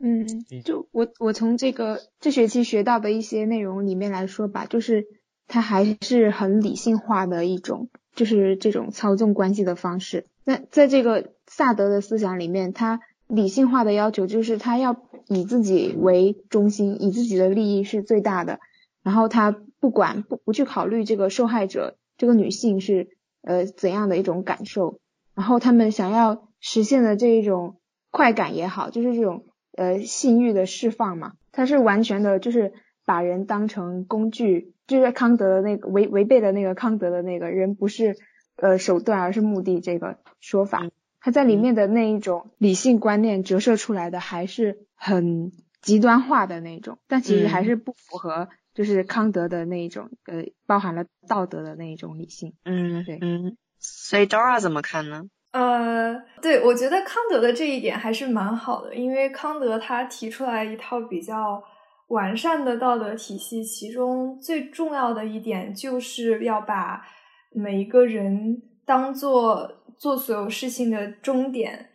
[0.00, 5.06] 嗯，就我我从这个这学期学到的一些内容里面来说吧，就是
[5.46, 10.26] 它还是很理性化的一种，就是这种操纵关系的方式。
[10.42, 14.96] 那在这个萨德的思想里面，他理性化的要求就是他要
[15.28, 18.58] 以自己为中心，以自己的利益是最大的，
[19.04, 23.06] 然后他不管不不去考虑这个受害者这个女性是
[23.42, 24.98] 呃怎样的一种感受，
[25.36, 27.76] 然后他们想要实现的这一种
[28.10, 29.44] 快感也好，就是这种
[29.76, 32.72] 呃性欲的释放嘛，他是完全的就是
[33.08, 38.14] 把人当成工具，就是康德的那个违违背的那个康德的那个人不是。
[38.60, 40.82] 呃，手段而是目的这个说法，
[41.20, 52.52] 他在里面的那一种理性观念折射出来的还是很极端化的那种，但其实还是不符合就是康德的那一种呃包含了道德的那一种理性。
[52.64, 55.26] 嗯，对，嗯，所以 Dora 怎么看呢？
[55.52, 61.62] 呃，对我觉得康德的这一点还是蛮好的，因为康德他提出来一套比较
[62.08, 67.02] 完善的道德体系，其中最重要的一点就是要把。
[67.50, 71.88] 每一个人当做做所有事情的终点，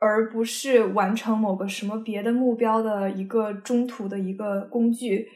[0.00, 5.28] 而不是完成某个什么别的目标的一个中途的一个工具。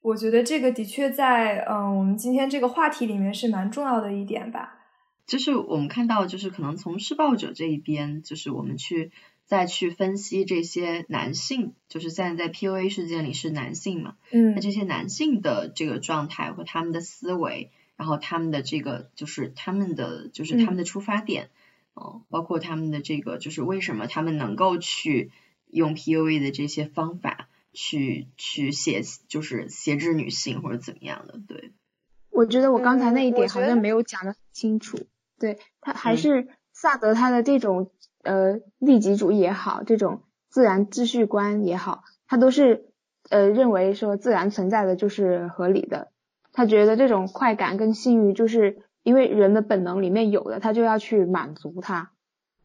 [0.00, 4.78] 我觉得这个的确在嗯，我们今天这个话题里面是蛮重要的一点吧。
[5.26, 9.10] 就是我们看到，就是可能从施暴者这一边，就是我们去
[9.46, 17.70] 再去分析这些男性，就是现在在 PUA 事件里是男性嘛，嗯，那这些男性的这个状态和他们的思维。
[17.98, 21.48] 然后他们的这个就是他们的就是他们的出发点，
[21.94, 25.30] 哦，包括他们的这个就是为什么他们能够去
[25.66, 31.72] 用 PUA 的这些方法去去挟就是挟制女性或者怎么样的，对。
[32.28, 35.06] 我觉得我刚才那一点好像没有讲的很清楚，
[35.38, 37.90] 对他还嗯是萨德他的这种
[38.26, 42.86] 呃利己主义也好，这种自然秩序观也好，他都是
[43.30, 46.10] 呃认为说自然存在的就是合理的，
[46.52, 52.10] 他觉得这种快感跟性欲就是因为人的本能里面有的，他就要去满足它，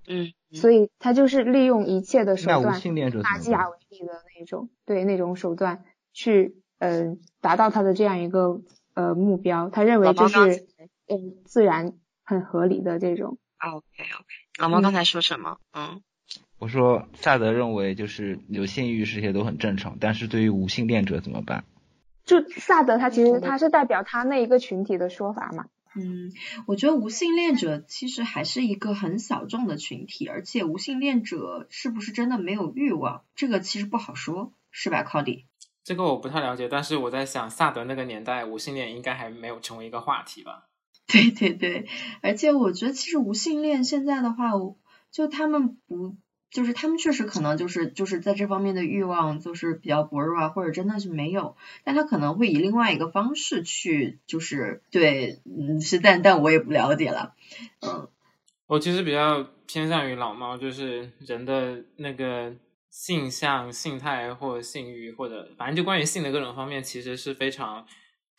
[0.08, 3.70] 嗯，所以他就是利用一切的手段，性恋者打击亚？
[3.70, 8.62] 为例的那种，对那种手段去呃达到他的这样一个
[8.96, 10.66] 呃目标，他认为老这是
[11.08, 11.94] 嗯自然
[12.24, 13.38] 很合理的这种。
[13.62, 14.26] OK OK，
[14.60, 15.58] 老猫刚才说什么？
[15.74, 16.02] 嗯，
[16.58, 21.64] 我说萨德认为就是有性欲这些都很正常，但是对于无性恋者怎么办？
[22.26, 26.32] 就萨德他其实他是代表他那一个群体的说法嘛，嗯，
[26.68, 35.46] 我觉得无性恋者其实还是一个很小众的群体，而且无性恋者是不是真的没有欲望，这个其实不好说，是吧，Cody？
[35.84, 40.68] 这个我不太了解，但是我在想，萨德那个年代，无性恋应该还没有成为一个话题吧？
[41.12, 41.88] 对 对对，
[42.22, 44.52] 而且我觉得其实无性恋现在的话，
[45.12, 46.16] 就他们不，
[46.50, 57.34] 就是他们确实可能就是就是在这方面的欲望就是比较薄弱啊，或者真的是没有，但他可能会以另外一个方式去，就是对，嗯，是但但我也不了解了，
[57.82, 58.08] 嗯，
[58.68, 62.54] 我其实比较偏向于老猫，就是人的那个
[62.90, 67.86] 性向、性态或性欲，或者反正就关于性的各种方面，其实是非常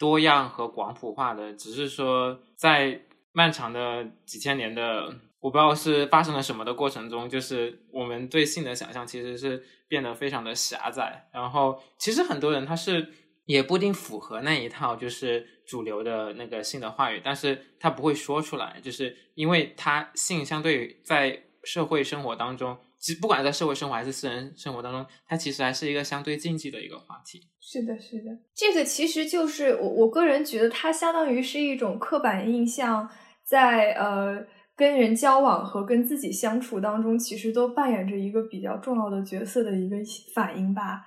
[0.03, 1.53] 多样和广谱化的。
[1.55, 11.29] 只是说，在漫长的几千年的我不知道是发生了什么的过程中，就是我们对性的想象其实是变得非常的狭窄。
[11.33, 13.13] 然后，其实很多人他是
[13.45, 27.41] 也不一定符合那一套就是主流的那个性的话语，但是他不会说出来，就是因为他性相对于在社会生活当中，其实不管在社会生活还是私人生活当中，它其实还是一个相对禁忌的一个话题。
[27.61, 33.11] 是的，是的，这个其实就是我我个人觉得，它相当于是一种刻板印象
[33.45, 39.97] 在，呃跟人交往和跟自己相处当中，其实都扮演着一个比较重要的角色的一个
[40.33, 41.03] 反应吧。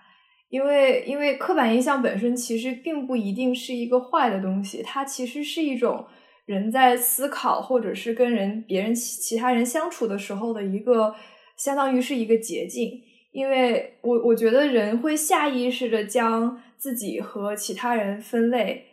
[0.49, 6.05] 因为因为刻板印象本身其实并不一定是一个坏的东西，它其实是一种
[6.45, 11.15] 人在思考或者是跟人别人其其他人相处的时候的一个，
[11.57, 13.01] 相当于是一个捷径。
[13.31, 18.85] 因为我我觉得人会下意识的将自己和其他人分类，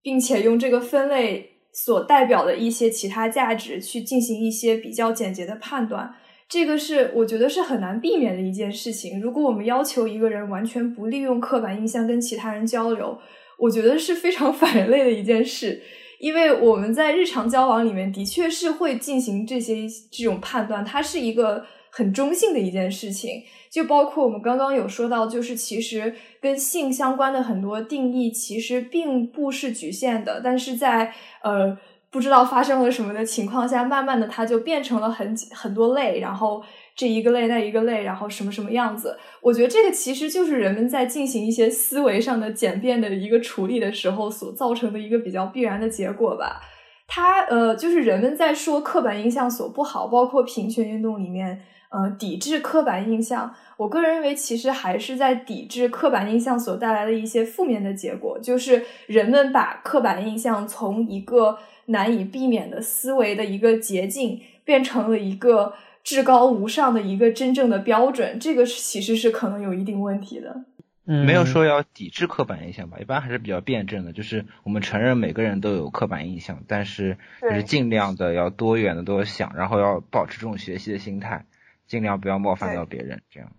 [0.00, 6.14] 并且用这个分类所代表的一些其他价值去进行一些比较简洁的判断。
[6.48, 9.20] 这个是我觉得是很难避免的一件事情。
[9.20, 13.18] 如果我们要求一个人完全不利用刻板印象跟其他人交流，
[13.58, 15.82] 我觉得是非常 反人类的一件事。
[16.20, 23.42] 因为我们在日常交往里面的确是会进行这些这种判断，它是一个很中性的一件事情。
[23.70, 31.78] 就包括我们刚刚有说到，就是其实跟性相关的很多定义其实并不是局限的，但是在呃
[32.10, 36.60] 不知道发生了什么的情况下，慢慢的它就变成了很很多类，然后
[36.96, 39.16] 这一个类那一个类，然后什么什么样子。
[39.40, 46.60] 我觉得这个其实就是人们在进行一些思维上的简便的一个处理的时候所造成的一个比较必然的结果吧。
[47.06, 51.62] 它呃，就是人们在说刻板印象所不好，包括平权运动里面。
[51.90, 65.74] 呃，抵制刻板印象，我个人认为其实还是在抵制刻板印象所带来的一些负面的结果，就是人们把刻板印象从一个难以避免的思维的一个捷径，变成了一个
[66.04, 70.64] 至高无上的一个真正的标准，这个其实是可能有一定问题的。
[71.06, 81.46] 嗯，没有说要抵制刻板印象吧，一般还是比较辩证的，就是我们承认每个人都有刻板印象，但是就是尽量的要多元的多想，然后要保持这种学习的心态，
[81.90, 83.52] 尽量不要冒犯到别人，这样。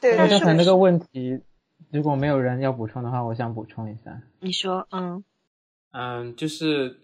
[0.00, 1.40] 对，那刚才那个问题，
[1.90, 4.22] 如果没有人要补充的话，我想补充一下。
[4.38, 5.24] 你说，嗯
[5.90, 6.96] 嗯，就是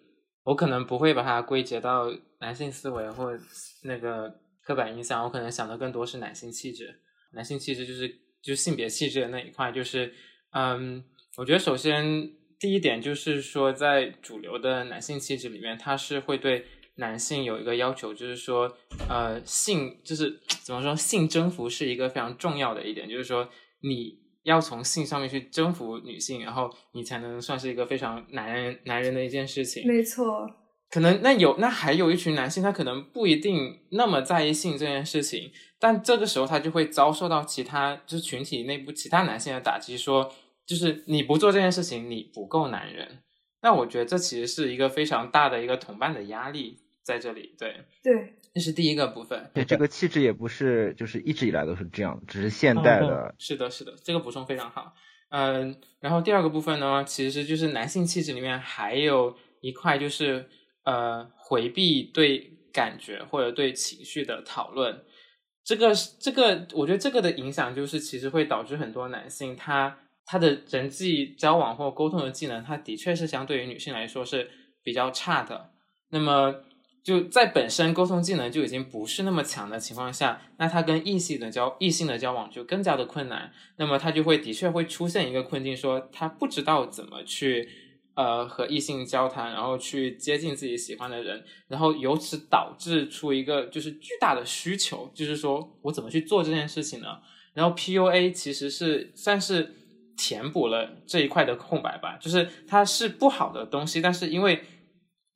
[0.44, 2.04] 我可能不会把它归结到
[2.38, 3.36] 男性思维或
[3.82, 7.00] 那个刻板印象，我可能想的更多是男性气质。
[7.32, 8.08] 男性气质就是
[8.40, 10.14] 就是性别气质的那一块，就是
[10.52, 11.02] 嗯，
[11.36, 12.30] 我觉得首先
[12.60, 16.64] 第一点就是说，在主流的男性气质里面，它是会对
[16.96, 18.76] 男性有一个要求，就是说
[19.08, 23.48] 呃，性就是怎么说，性征服是一个非常重要的一点，就是说
[23.80, 24.24] 你。
[24.44, 29.88] 要从性上面去征服女性，然后你才能算是一个非常男人男人的一件事情。
[29.88, 30.46] 没错，
[30.90, 40.30] 可能那有那还有一群男性，他可能不一定那么在意性这件事情，但这个时候他就会遭受到其他就是群体内部其他男性的打击，说
[40.66, 43.22] 就是你不做这件事情，你不够男人。
[43.62, 47.54] 那我觉得这其实是一个非常大的一个同伴的压力，在这里。
[47.56, 49.50] 对对，这是第一个部分。
[49.54, 53.34] 对，这个气质也不是就是一直以来都是这样，只是现代的。
[53.38, 54.94] 是的，是的，这个补充非常好。
[55.30, 60.48] 嗯，然后第二个部分呢，其实就是男性气质里面还有一块，就是
[60.84, 65.04] 呃回避对感觉或者对情绪的讨论。
[65.64, 74.50] 这个这个，我觉得这个的影响就是，其实会导致很多男性他他的人际交往或沟通的技能，他的确是相对于女性来说是
[74.82, 75.72] 比较差的。
[76.10, 76.54] 那么
[77.04, 83.52] 就在本身沟通技能就已经不是那么强的情况下，那他跟异性的交异性的交往就更加的困难。
[83.76, 87.68] 那么他就会的确会出现一个困境，说他不知道怎么去
[88.14, 97.18] 呃和异性交谈，然后去接近自己喜欢的人，然后由此导致出一个就是巨大的需求，就是说我怎么去做这件事情呢？
[97.52, 99.74] 然后 PUA 其实是算是
[100.16, 104.64] 填补了这一块的空白吧，就是它是不好的东西，但是因为。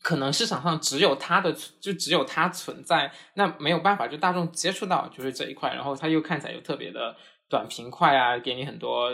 [0.08, 7.14] 可能市场上只有它的，就只有它存在，那没有办法，就大众接触到就是这一块，然后它又看起来又特别的
[7.50, 9.12] 短平快啊，给你很多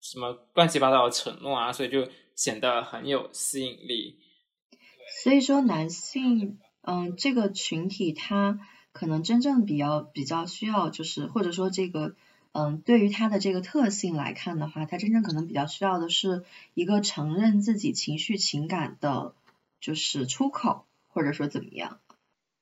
[0.00, 4.20] 什么乱七八糟的承诺啊，所以就显得很有吸引力。
[5.24, 8.60] 所以说，男性，嗯，这个群体他
[8.92, 12.14] 可能真正比较比较需要，就是或者说这个，
[12.52, 19.34] 嗯，对于他的这个特性来看的话，他真正可能比较需要的是一个承认自己情绪情感的。
[19.80, 21.98] 就是出口，或者说怎么样？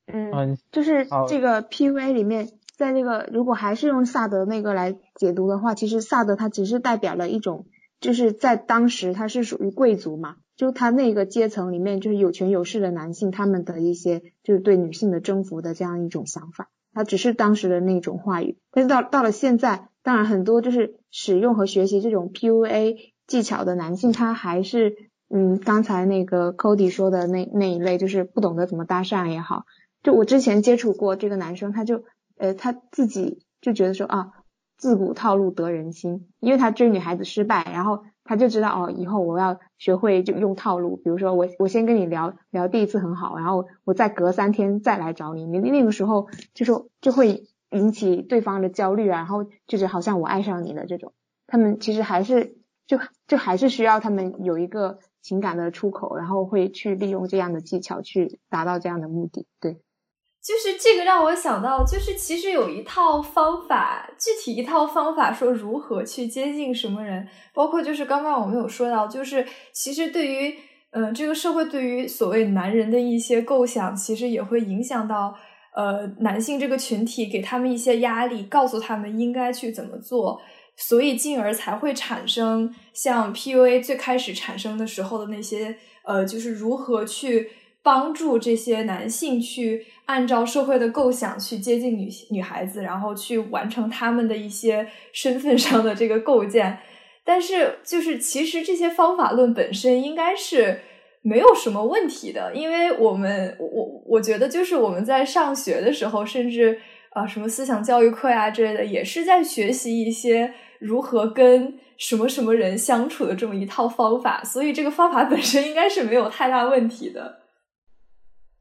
[0.07, 7.67] 嗯，就是这个 PUA 里面，在那个如果还是用萨德那个来解读的话，其实萨德他只是代表了一种，
[8.01, 18.59] 就是在当时他是属于贵族嘛，就他那个阶层里面就是有权有势的男性，他们的一些就是对女性的征服的这样一种想法，他只是当时的那种话语。
[18.71, 22.97] 但是到到了现在，当然很多就是使用和学习这种 PUA
[23.27, 25.11] 技巧的男性，他还是。
[25.39, 29.67] 嗯，刚才那个 Cody 说的那那一类，就是不懂得怎么搭讪也好，
[30.03, 32.05] 就我之前接触过这个男生，他就
[32.39, 34.31] 呃他自己就觉得说啊，
[34.79, 51.13] 自古套路得人心，因为他追女孩子失败，然后他就知道哦，以后我要学会就用套路，比如说我我先跟你聊聊第一次很好，然后我再隔三天再来找你，你那个时候就说就会引起对方的焦虑啊，然后就是好像我爱上你了这种，
[51.47, 52.57] 他们其实还是
[52.87, 54.99] 就就还是需要他们有一个。
[55.27, 59.45] 情感的出口，然后会去利用这样的技巧去达到这样的目的。
[59.61, 70.55] 对，就是这个让我想到，就是其实有一套方法，具体一套方法说如何去接近什么人，包括就是刚刚我们有说到，就是其实对于
[70.93, 75.35] 嗯这个社会对于所谓男人的一些构想，其实也会影响到
[75.75, 80.41] 呃男性这个群体，给他们一些压力，告诉他们应该去怎么做。
[80.77, 87.51] 所以，进而才会产生像 PUA 最开始产生的时候的那些，呃，就是如何去
[87.83, 96.79] 帮助这些男性去按照社会的构想去接近女女孩子，然后去完成他们的一些身份上的这个构建。
[97.25, 100.81] 但是，就是其实这些方法论本身应该是
[101.23, 106.79] 没有什么问题的，因为我们我我觉得就是我们在上学的时候，甚至
[107.11, 110.53] 啊什么思想教育课呀之类的，也是在学习一些。
[110.81, 117.41] 如何跟什么什么人相处的这么一套方法，所以这个方法本身应该是没有太大问题的。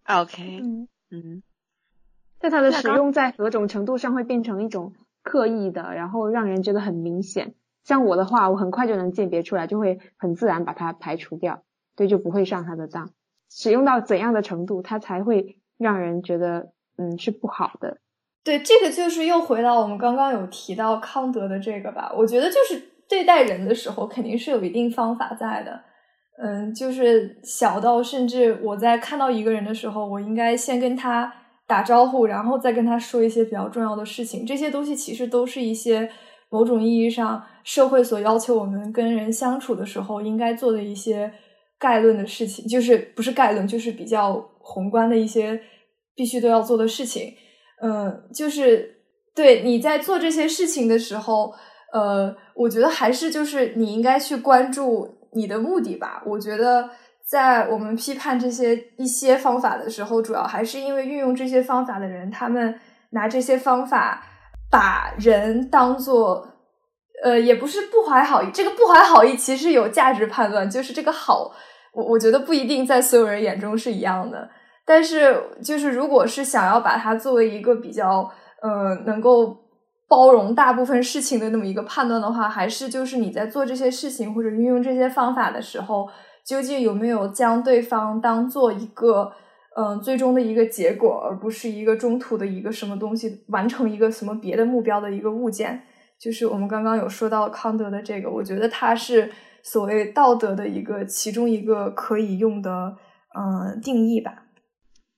[0.05, 1.43] OK，嗯嗯，
[2.39, 4.93] 在它的使用在何种程度上会变成一种
[5.24, 7.55] 刻意的，然后让人觉得很明显。
[7.84, 11.63] 像我的话，我很快就能鉴别出来，就会很自然把它排除掉，
[11.95, 13.11] 对，就不会上他的当。
[13.49, 17.99] 使用到怎样的程度，它才会让人觉得嗯是不好的？
[18.46, 22.14] 对，这个就是又回到我们刚刚有提到康德的这个吧。
[22.16, 22.80] 我觉得就是
[23.10, 25.82] 对待人的时候，肯定是有一定方法在的。
[26.38, 31.34] 嗯，就是小到甚至我在看到一个人的时候，我应该先跟他
[31.66, 34.46] 打招呼，然后再跟他说一些比较重要的事情。
[34.46, 36.08] 这些东西其实都是一些
[36.52, 41.34] 某种意义上社会所要求我们跟人相处的时候应该做的一些
[41.80, 45.60] 概论的事情，就是不是概论，就是比较宏观的一些
[46.14, 47.34] 必须都要做的事情。
[47.82, 49.01] 嗯，就是
[49.36, 51.53] 对你在做这些事情的时候，
[51.93, 56.23] 呃，我觉得还是就是你应该去关注你的目的吧。
[56.26, 56.89] 我觉得
[57.28, 62.80] 在我们批判这些一些方法的时候，主要还是因为运用这些方法的人，他们
[63.11, 64.23] 拿这些方法
[64.71, 66.47] 把人当做，
[67.23, 68.49] 呃，也不是不怀好意。
[68.53, 71.51] 这个不怀好意其实有价值判断，就是这个好，
[71.93, 74.49] 我我觉得不一定在所有人眼中是一样的。
[74.86, 78.32] 但是，就是如果是想要把它作为一个比较，
[78.62, 79.58] 呃，能够
[80.08, 86.08] 包容大部分事情的那么一个判断的话，还是就是你在做这些事情或者运用这些方法的时候，
[86.46, 89.32] 究竟有没有将对方当做一个，
[89.76, 95.82] 嗯，最终的一个结果，而不是一个中途的一个什么东西完成一个什么别的目标的一个物件。
[96.20, 99.32] 就是我们刚刚有说到康德的这个，我觉得它是
[99.64, 102.96] 所谓道德的一个其中一个可以用的
[103.36, 104.45] 嗯定义吧。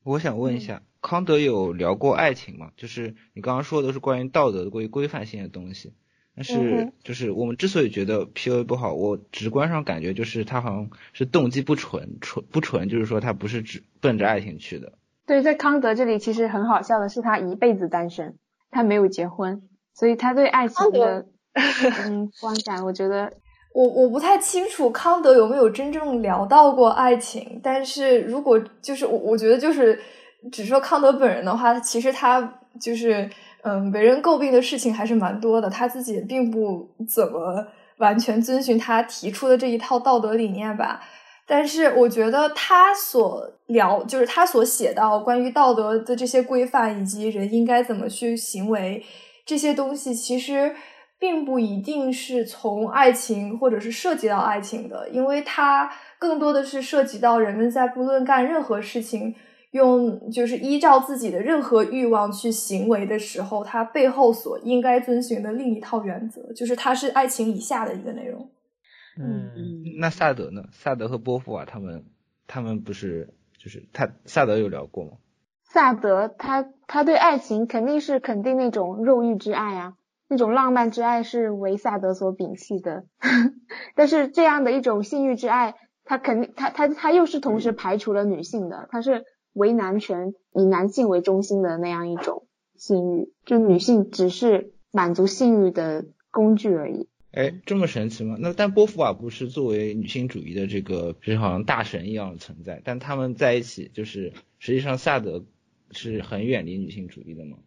[0.07, 2.71] 我想问一下，康德有聊过爱情吗？
[2.77, 5.93] 就是你刚刚说的都是关于道德的、关于规范性的东西。
[6.33, 14.93] 但是，就是我们之所以觉得 PUA 不好，我直观上感觉就是他好像是动机不纯，纯不纯，就是说他不是只奔着爱情去的。
[15.25, 18.37] 对，在康德这里其实很好笑的是，他一辈子单身，
[18.71, 21.27] 他没有结婚，所以他对爱情的
[22.05, 23.33] 嗯观感，我觉得
[23.77, 27.59] 我我不太清楚康德有没有真正聊到过爱情。
[27.63, 29.99] 但是如果就是我我觉得就是
[30.51, 33.29] 只说康德本人的话，其实他就是。
[33.63, 35.69] 嗯，为人诟病的事情还是蛮多的。
[35.69, 37.67] 他自己并不怎么
[37.97, 41.01] 完全遵循他提出的这一套道德理念吧。
[41.45, 49.03] 但是我觉得他所聊，就是他所写到关于道德的这些规范，以及人应该怎么去行为
[49.45, 50.73] 这些东西，其实
[51.19, 59.35] 并不一定是从爱情或者是涉及到爱情的，因为它更多的是涉及到人们在不论干任何事情。
[59.71, 68.49] 用就是依照自己的任何欲望去行为的时候，它背后所应该遵循的另一套原则，就是它是爱情以下的一个内容。
[69.19, 69.51] 嗯，
[69.99, 70.63] 那萨德呢？
[70.71, 72.05] 萨德和波伏娃他们，
[72.47, 75.11] 他们不是就是他萨德有聊过吗？
[75.63, 79.95] 萨德他他对爱情肯定是肯定那种肉欲之爱啊，
[80.27, 83.05] 那种浪漫之爱是为萨德所摒弃的。
[83.95, 89.25] 但是这样的一种性欲之爱，他肯定他他他又是同时排除了女性的，他是。
[89.53, 97.09] 为男权，以男性为中心的那样一种性欲，就女性只是满足性欲的工具而已。
[97.31, 98.37] 哎，这么神奇吗？
[98.39, 105.43] 那但波伏娃不是作为女性主义的这个，就是好像大神一样的存在，但他们在一起，就是实际上萨德
[105.89, 107.57] 是很远离女性主义的吗？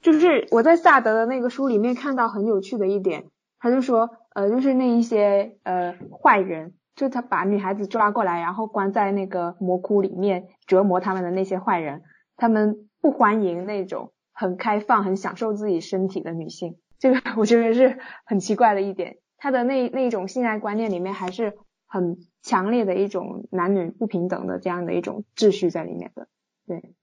[0.00, 3.26] 就是我在萨德的那个书里面看到很有趣的一点，
[3.58, 6.74] 他就说，呃，就是那一些呃坏人。
[6.94, 12.02] 就他把女孩子抓过来，然后关在那个魔窟里面折磨他们的那些坏人，
[12.36, 16.76] 他们不欢迎那种很开放、很享受自己身体的女性。
[16.98, 19.18] 这个我觉得是很奇怪的一点。
[19.36, 26.26] 他的那那种性爱观念里面还是很强烈的一种男女不平等的这样的一种秩序在里面的。
[26.66, 26.96] 对，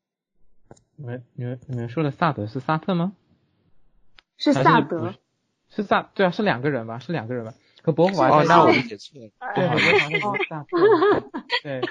[0.97, 3.13] 你们你们你们说的萨德是萨特吗？
[4.37, 5.13] 是萨德，
[5.69, 6.99] 是萨对啊，是两个人吧？
[6.99, 7.53] 是两个人吧？
[7.81, 9.29] 和伯父哦，那我理解错了。
[9.53, 11.29] 对，和伯父是萨特。
[11.63, 11.81] 对，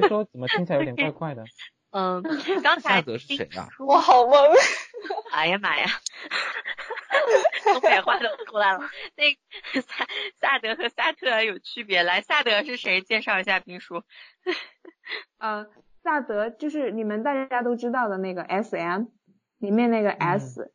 [0.00, 1.44] 你说怎么听起来有点怪怪的。
[1.92, 2.22] 嗯，
[2.64, 3.68] 刚才萨德是谁啊？
[3.78, 4.34] 我好懵。
[5.30, 5.86] 哎呀妈呀！
[7.64, 8.80] 东北话都出来了。
[9.14, 10.06] 那萨
[10.40, 13.02] 萨德和萨特有区别，来，萨德是谁？
[13.02, 14.02] 介绍一下兵书。
[15.36, 15.66] 呃，
[16.02, 19.04] 萨德就是你们大家都知道的那个 S M
[19.58, 20.72] 里面那个 S，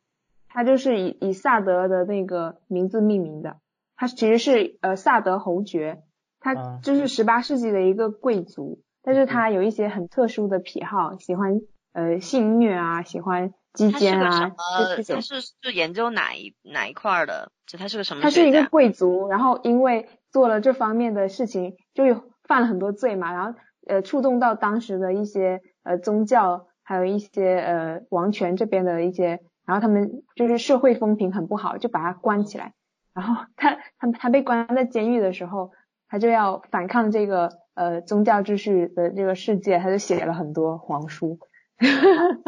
[0.48, 3.58] 他就是以以萨德的那个名字命名的。
[3.96, 6.02] 他其实是呃萨德侯爵，
[6.40, 11.60] 他就是十八世纪的一个贵族，但是他有一些很特殊的癖好，喜欢
[11.92, 14.52] 呃性虐啊，喜欢鸡奸啊。
[14.56, 17.50] 他是是研究哪一哪一块的？
[17.66, 18.22] 就他是个什么？
[18.22, 23.58] 他是一个贵族，然后因为做了这方面的事情，就有犯了很多罪嘛，然后
[23.88, 32.74] 呃触动到当时的一些呃宗教，还有一些呃王权这边的一些，然后他们就是社会风评很不好，就把他关起来。
[33.14, 35.72] 然后他他他被关在监狱的时候，
[36.08, 41.38] 他就要反抗这个呃宗教秩序的这个世界，他就写了很多黄书，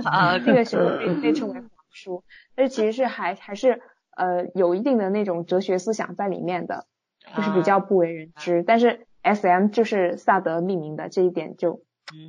[0.05, 2.23] 啊， 这个时候被被称为黄书，
[2.55, 3.83] 但是其实是还还是
[4.17, 6.87] 呃有一定的那种哲学思想在里面的，
[7.35, 8.63] 就是比较不为人知。
[8.63, 11.83] 但是 S M 就是萨德命名的这一点就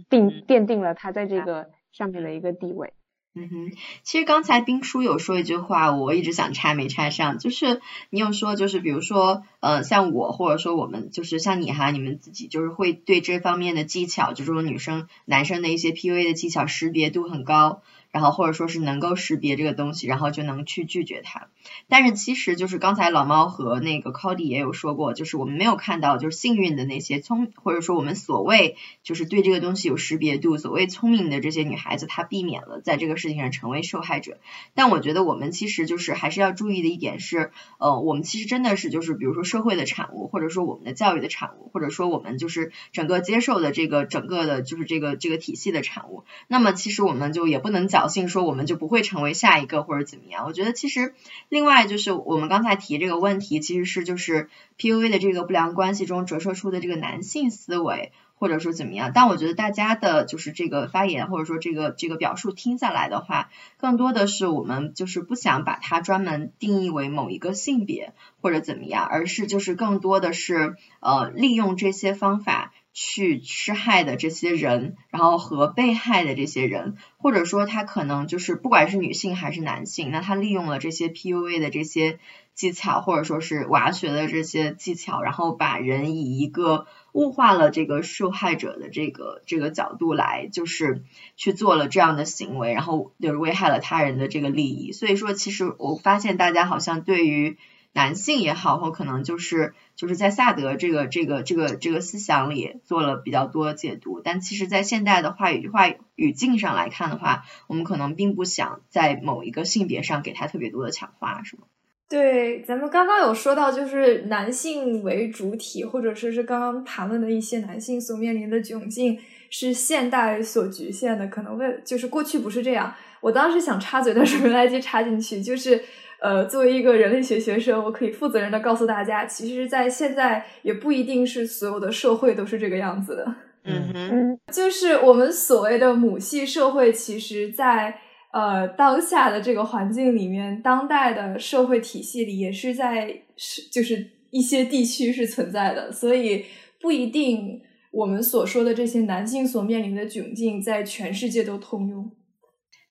[0.09, 2.93] 定奠定了他在这个上面的一个地位。
[3.33, 3.71] 嗯哼，
[4.03, 7.79] 其实刚才冰叔有说一句话，我一直想插没插上，就是
[8.09, 17.83] 你有说，就是比如说，呃，像我或者说我们，就是像你哈，你们自己就是会对这方面的技巧，就是说女生、男生的一些 PUA 的技巧识别度很高。
[18.11, 21.47] 然后或者说是能够识别这个东西，然后就能去拒绝它。
[21.87, 34.39] 但是其实就是刚才老猫和那个 Cody 也有说过，就是我们没有看到就是幸运的那些聪，或者说我们所谓就是对这个东西有识别度、所谓聪明的这些女孩子，她避免了在这个事情上成为受害者。
[34.73, 46.25] 但我觉得我们其实就是还是要注意的一点是，呃，我们其实真的是就是比如说社会的产物，或者说我们的教育的产物，或者说我们就是整个接受的这个整个的就是这个这个体系的产物。
[46.49, 48.00] 那么其实我们就也不能讲。
[48.01, 50.45] 侥幸说我们就不会成为下一个或者怎么样？
[50.47, 51.13] 我觉得其实
[51.49, 58.11] 另外就是我们刚才提这个问题，其实是就是 PUA 的这个不良关系中折射出的这个男性思维。
[58.41, 59.11] 或者说怎么样。
[59.13, 72.73] 但我觉得大家的就是这个发言或者说这个这个表述听下来的话，更多的是我们就是不想把它专门定义为某一个性别或者怎么样，而是就是更多的是呃利用这些方法。
[72.93, 82.19] 去施害的这些人，然后和被害的这些人，或者说他可能就是不管是女性还是男性，那他利用了这些 PUA 的这些
[82.53, 91.03] 技巧，或者说是娃学的这些技巧，然后把人以一个物化了这个受害者的这个这个角度来，就是
[91.37, 94.91] 去做了这样的行为，然后就是危害了他人的这个利益。
[94.91, 97.57] 所以说，其实我发现大家好像对于。
[97.93, 111.63] 男性也好，或可能就是就是在萨德这个这个这个这个思想里做了比较多解读，但其实，在现代的话语话语境上来看的话，我们可能并不想在某一个性别上给他特别多的强化，是吗？
[112.07, 119.19] 对，咱们刚刚有说到，就是男性为主体，或者说是刚刚谈论的一些男性所面临的窘境
[119.49, 122.95] 是现代所局限的，可能为就是过去不是这样。
[123.19, 125.83] 我当时想插嘴的时候，没来得及插进去，就是。
[126.21, 133.35] 呃，作为一个人类学学生，我可以负责任的告诉大家，其实，在现在也不一定是所有的社会都是这个样子的。
[133.63, 137.99] 嗯哼，就是我们所谓的母系社会，其实，在
[138.33, 146.45] 呃当下的这个环境里面，当代的社会体系里，也是在是就是一些地区是存在的，所以
[146.79, 147.59] 不一定
[147.91, 152.11] 我们所说的这些男性所面临的窘境，在全世界都通用。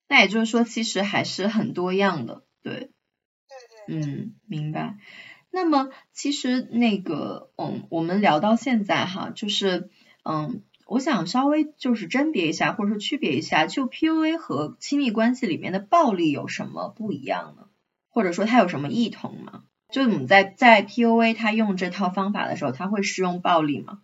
[0.09, 2.91] 那也就是说，其实还是很多样的，对。
[3.91, 4.97] 嗯，明白。
[5.53, 9.91] 那么其实那个，嗯，我们聊到现在哈，就是，
[10.25, 17.65] 嗯，我想稍微就是甄别一下，或者说区别一下，就 PUA 和亲密关系里面的暴力有什么不一样呢？
[18.09, 19.65] 或者说它有什么异同吗？
[19.93, 24.03] 就我们在在 PUA 他用这套方法的时候，他会使用暴力吗？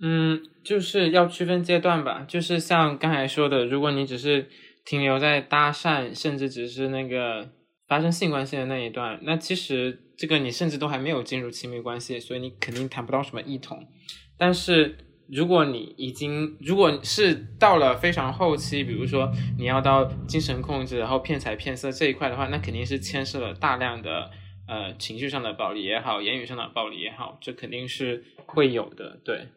[0.00, 2.24] 嗯，就是要区分阶段吧。
[2.26, 4.48] 就是像刚才说的，如果你只是
[4.84, 7.50] 停留在搭讪，甚至只是那个。
[7.90, 13.84] 发生性关系的那一段，那其实这个你甚至都还没有进入亲密关系，所以你肯定谈不到什么异同。
[14.38, 14.96] 但是
[15.28, 24.30] 如果你已经，如果是到了非常后期，比如说你要到精神控制，然后骗财骗色这一块的话，那肯定是牵涉了大量的
[24.68, 29.18] 呃情绪上的暴力也好，言语上的暴力也好，这肯定是会有的。
[29.24, 29.48] 对，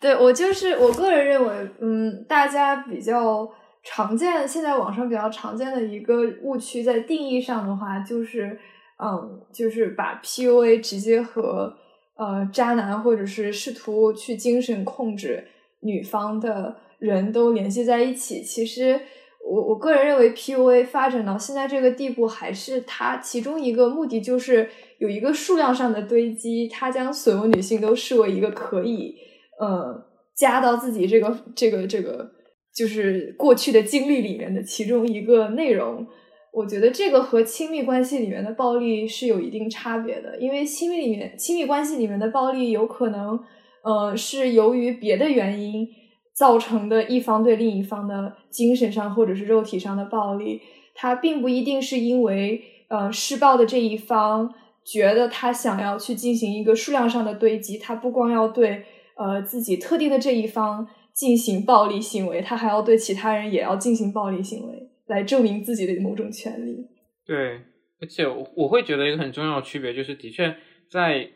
[0.00, 3.52] 对我就是我个人认为，嗯，大家比较。
[3.90, 8.58] 常见现在网上比较常见的一个误区，在定义上的话，就是，
[9.02, 11.74] 嗯，就是把 PUA 直接和
[12.14, 15.42] 呃渣男或者是试图去精神控制
[15.80, 18.42] 女方的人都联系在一起。
[18.42, 19.00] 其实，
[19.42, 24.68] 我我个人认为，PUA 发展到现在这个地步，还是它其中一个目的就是
[24.98, 29.16] 有一个数量上的堆积，它将所有女性都视为一个可以
[29.58, 30.04] 呃
[30.36, 32.36] 加到自己这个这个这个。
[32.78, 36.06] 就是过去的经历里面的其中一个内容，
[36.52, 43.40] 我觉得这个和亲密关系里面的暴力是有一定差别的，因为亲密里面亲密关系里面的暴力有可能，
[43.82, 45.88] 呃，是由于别的原因
[46.32, 50.60] 造成的一方对另一方的精神上或者是肉体上的暴力，
[50.94, 54.54] 它并不一定是因为呃施暴的这一方
[54.84, 58.84] 觉得他想要去进行一个数量上的堆积，他不光要对
[59.16, 60.86] 呃自己特定的这一方。
[61.18, 66.86] 进行暴力行为，他还要对其他人也要进行暴力行为，来证明自己的某种权利。
[67.26, 67.60] 对，
[68.00, 70.54] 而且我我会觉得一个很重要的区别就是，的确
[70.88, 71.28] 在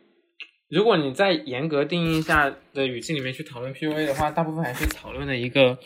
[0.68, 5.76] 如果你在严格定义下的语境里面去讨论 PUA 的话，大部分还是讨论的一个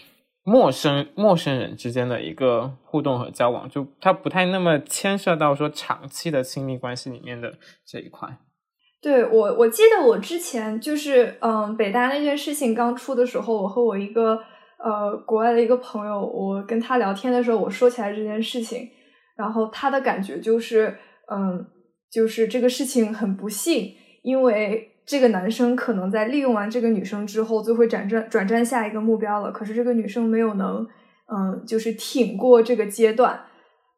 [0.44, 7.54] 陌生陌生人之间的一个互动和交往，就它不太那么牵涉到说长期的亲密关系里面的
[7.86, 8.28] 这一块。
[9.06, 14.36] 对我，我记得我之前就是，嗯，北大那件事情刚出的时候，我和我一个
[14.82, 18.88] 呃国外的一个朋友，我跟他聊天的时候，我说起来这件事情，
[19.36, 20.92] 然后他的感觉就是，
[21.30, 21.64] 嗯，
[22.10, 23.92] 就是这个事情很不幸，
[24.24, 30.84] 因为这个男生可能在利用完这个女生之后，就会转战转战下一个目标了，可是这个女生没有能，
[31.32, 33.40] 嗯，就是挺过这个阶段。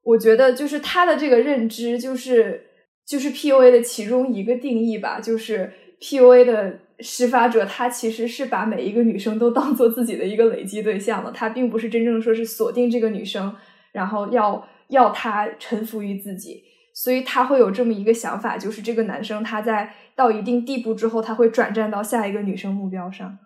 [0.02, 2.67] 我觉得就是他的这个认知就是。
[3.08, 13.56] 就是 PUA 的其中一个定义吧，就是 PUA 的施发者，他其实是把每一个女生都当做自己的一个累积对象了，他并不是真正说是锁定这个女生，
[13.92, 16.62] 然后要要她臣服于自己，
[16.94, 23.38] 所以他会有这么一个想法，就是这个男生他在到一定地步之后，他会转战到下一个女生目标上。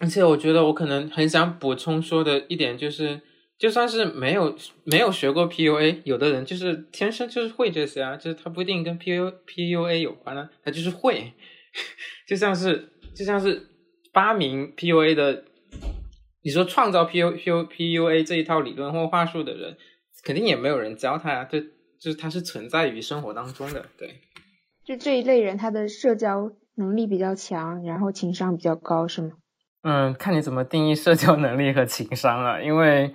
[0.00, 3.20] 而且我觉得我可能很想补充说的一点就是。
[3.58, 4.54] 就算是没有
[4.84, 11.32] 没有学过 PUA，有的人就是天生就是会这些啊，就是他不一定跟 PU PUA 有关啊，他就是会，
[12.28, 13.66] 就像是就像是
[14.12, 15.44] 发明 PUA 的，
[16.42, 19.76] 你说创造 P U P U P U A 这一套理论或话术的人，
[20.22, 21.60] 肯定也没有人教他呀，这
[21.98, 24.20] 就是他是存在于生活当中的，对。
[24.84, 29.30] 就这一类人，他的社交能力比较强，然后情商比较高，是吗？
[29.82, 33.12] 嗯，看你怎么定义社交能力和情商了，因为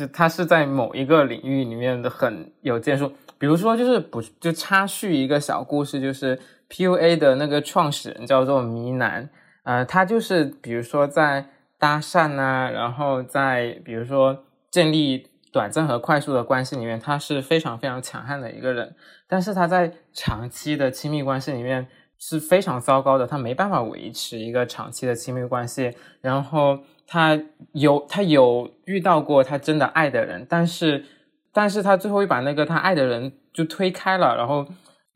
[0.00, 3.12] 就他是在某一个领域里面的很有建树。
[3.38, 6.38] 比如说，就是不就插叙一个小故事，就是
[6.70, 9.28] PUA 的那个创始人叫做迷男，
[9.64, 11.46] 呃，他就是比如说在
[11.78, 18.94] 搭讪啊，然后在比如说建立短暂和快速的关系里面，他是非常非常强悍的一个人，
[19.26, 21.86] 但是他在长期的亲密关系里面
[22.18, 26.78] 是非常糟糕的，他没办法维持一个长期的亲密关系，然后
[27.10, 27.38] 他
[27.72, 31.04] 有他有遇到过他真的爱的人，但是。
[31.52, 34.64] 但是他最后又把那个他爱的人就推开了，然后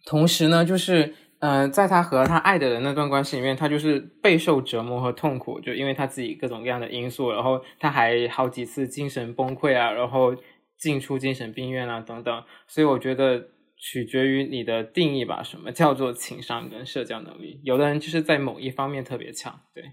[0.05, 10.35] 同时呢，就是嗯，在他和他爱的人那段关系里面，他就是备受折磨和痛苦，就因为他自己各种各样的因素，然后他还好几次精神崩溃啊，然后
[10.77, 12.43] 进出精神病院啊等等。
[12.67, 13.41] 所以我觉得
[13.77, 17.61] 取决于你的定义吧，什么叫做情商跟社交能力？
[17.63, 19.85] 有的人就是在某一方面特别强，对。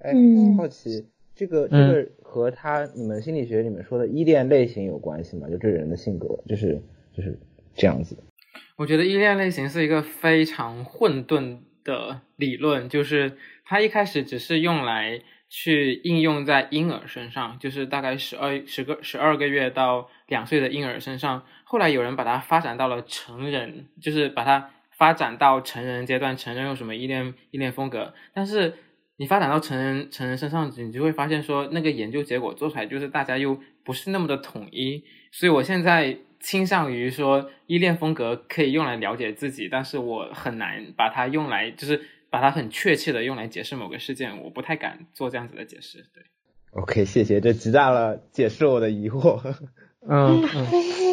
[0.00, 0.12] 哎，
[0.58, 1.10] 好奇。
[1.36, 5.46] 这个这个和他你们心理学里面说的依恋类型有关系吗？
[5.50, 6.80] 就这人的性格就是
[7.14, 7.38] 就是
[7.74, 8.16] 这样子。
[8.76, 15.20] 我觉得依恋类型是一个非常混沌的理论，就是它一开始只是用来
[15.50, 21.42] 去应用在婴儿身上，就是大概十二十个十二个月到两岁的婴儿身上。
[21.64, 28.72] 后来有人把它发展到了成人，就是把它发展到成人阶段，成人有什么依恋依恋风格，但是。
[29.18, 46.04] 你发展到成人成人身上，你就会发现说，那个研究结果做出来就是大家又不是那么的统一，所以我现在倾向于说，依恋风格可以用来了解自己，但是我很难把它用来，就是把它很确切的用来解释某个事件，我不太敢做这样子的解释。
[46.14, 46.22] 对
[46.72, 49.40] ，OK，谢谢，这极大了解释我的疑惑。
[50.08, 50.66] 嗯嗯。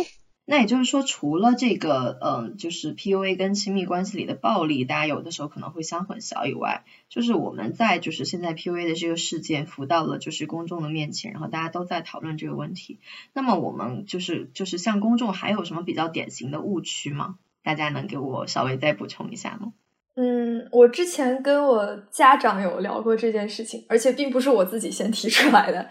[0.45, 12.99] 那也就是说，除了这个，嗯，就是 PUA 跟亲密关系里的暴力，大家有的时候可能会相混淆以外，就是我们在就是现在 PUA 的这个事件浮到了就是公众的面前，然后大家都在讨论这个问题。
[13.31, 17.35] 那么我们就是就是像公众还有什么比较典型的误区吗？
[17.63, 19.71] 大家能给我稍微再补充一下吗？
[20.17, 25.89] 嗯，我之前跟我家长有聊过这件事情，而且并不是我自己先提出来的。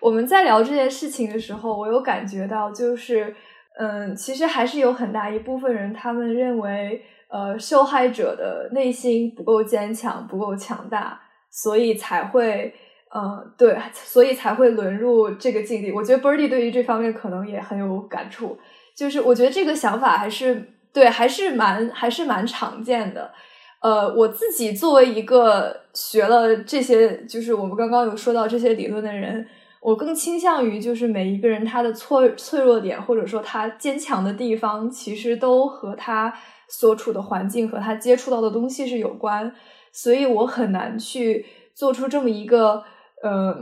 [0.00, 3.36] 我们在聊这件事情的时候，我有感觉到就是。
[3.78, 11.18] 嗯，其实还是有很大一部分人，他们认为，呃，受害者的内心不够坚强，不够强大，
[11.50, 12.74] 所以才会，
[13.10, 15.90] 呃，对，所以才会沦入这个境地。
[15.90, 18.58] 我觉得 Birdy 对于这方面可能也很有感触，
[18.94, 23.32] 就是我觉得这个想法还是对，还是蛮还是蛮常见的。
[23.80, 29.46] 呃，我自己作为一个学了这些，就是我们刚刚有说到这些理论的人。
[29.82, 36.32] 我更倾向于，就是每一个人他的脆脆弱点，或者说他坚强的地方，其实都和他
[36.68, 39.52] 所处的环境和他接触到的东西是有关。
[39.92, 42.84] 所以我很难去做出这么一个，
[43.24, 43.52] 呃，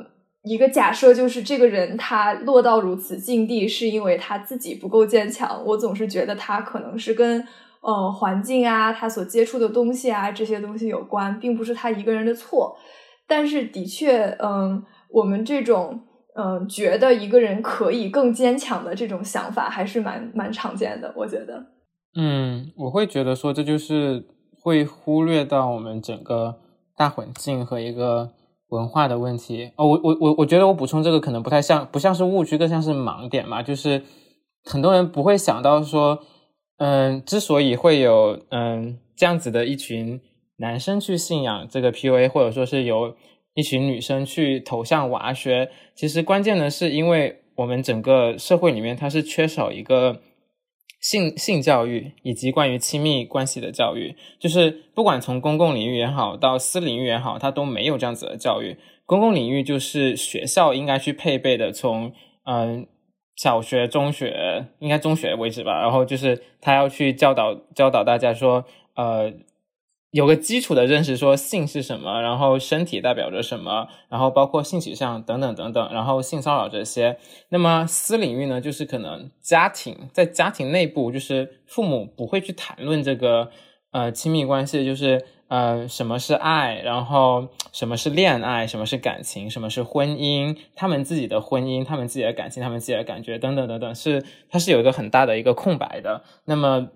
[0.42, 5.64] 一个假设，就是这个人他落到如此境地，是因为他自己不够坚强。
[5.64, 7.42] 我总是觉得他可能是跟，
[7.80, 12.76] 呃，环境啊，他所接触的东西啊这些东西有关，并不是他一个人的错。
[13.26, 16.02] 但是的确，嗯，我们这种。
[16.36, 21.60] 嗯，觉得一个人可以更坚强的这种想法还是蛮蛮常见的，我觉得。
[22.16, 24.24] 嗯，我会觉得说这就是
[24.62, 26.56] 会忽略到我们整个
[26.96, 28.30] 大环境和一个
[28.68, 29.72] 文化的问题。
[29.76, 33.60] 哦，我我我我觉得我补充这个可能不太像，不像是误区，更像是盲点嘛。
[33.60, 34.02] 就是
[34.64, 36.20] 很多人不会想到说，
[36.78, 40.20] 嗯，之所以会有嗯这样子的一群
[40.58, 43.16] 男生去信仰这个 PUA，或者说是由。
[43.54, 50.20] 一群女生去投向娃学，其实关键的是，因为我们整个社会里面，它是缺少一个
[51.00, 54.14] 性性教育以及关于亲密关系的教育。
[54.38, 58.76] 就是不管从公共领域也好，到私领域也好，它都没有这样子的教育。
[59.04, 62.12] 公共领域就是学校应该去配备的，从
[62.44, 62.86] 嗯
[63.34, 65.80] 小学、中学，应该中学为止吧。
[65.80, 69.32] 然后就是他要去教导教导大家说，呃。
[70.12, 77.16] 有个基础的认识，说性是什么，然后身体代表着什么，然后包括性取向等等等等，然后性骚扰这些。
[77.50, 83.50] 那么私领域呢，就是可能家庭在家庭内部，就是父母不会去谈论这个
[83.92, 96.24] 呃亲密关系，就是呃什么是爱，然后什么是恋爱，什么是感情，什么是婚姻，他们自己的婚姻，他们自己的感情，他们自己的感觉等等等等，是它是有一个很大的一个空白的。
[96.46, 96.88] 那么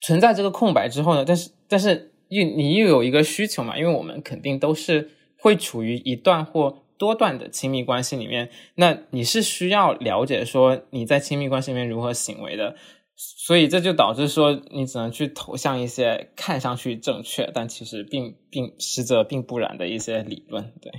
[0.00, 2.12] 存在这个空白之后呢，但是但是。
[2.28, 3.78] 又你又有一个需求嘛？
[3.78, 12.76] 因为我们肯定都是会处于一段或多段的亲密关系里面，那你是需要了解说你在亲密关系里面如何行为的。
[13.20, 20.72] 所以这就导致说，你只能去投向一些看上去正确，但其实并并实则并不然的一些理论。
[20.80, 20.92] 对，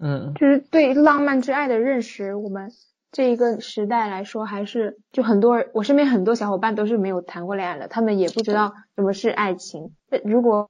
[0.00, 2.70] 嗯，就是对浪漫之爱的认识，我们
[3.14, 9.92] 这一个时代来说，还是就很多我身边很多小伙伴都是没有谈过恋爱的，他们也不知道什么是爱情。
[10.24, 10.68] 如果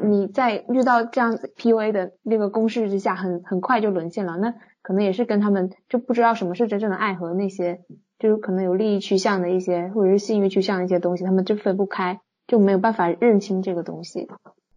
[0.00, 7.80] 你在遇到这样 PUA 的那个攻势之下，很很快就沦陷了，那可能也是跟他们就不知道什么是真正的爱和那些。
[8.18, 14.28] 就是可能有利益趋向的一些，或者是性欲趋向的一些东西，他们就分不开，就没有办法认清这个东西。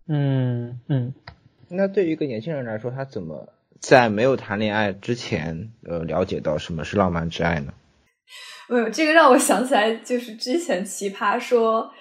[0.08, 1.14] 嗯嗯。
[1.70, 3.50] 那对于一个年轻人来说，他怎么
[3.88, 7.74] 在没有谈恋爱之前，呃，了解到什么是浪漫之爱呢？
[8.68, 11.92] 没有，这个让我想起来，就是之前奇葩说，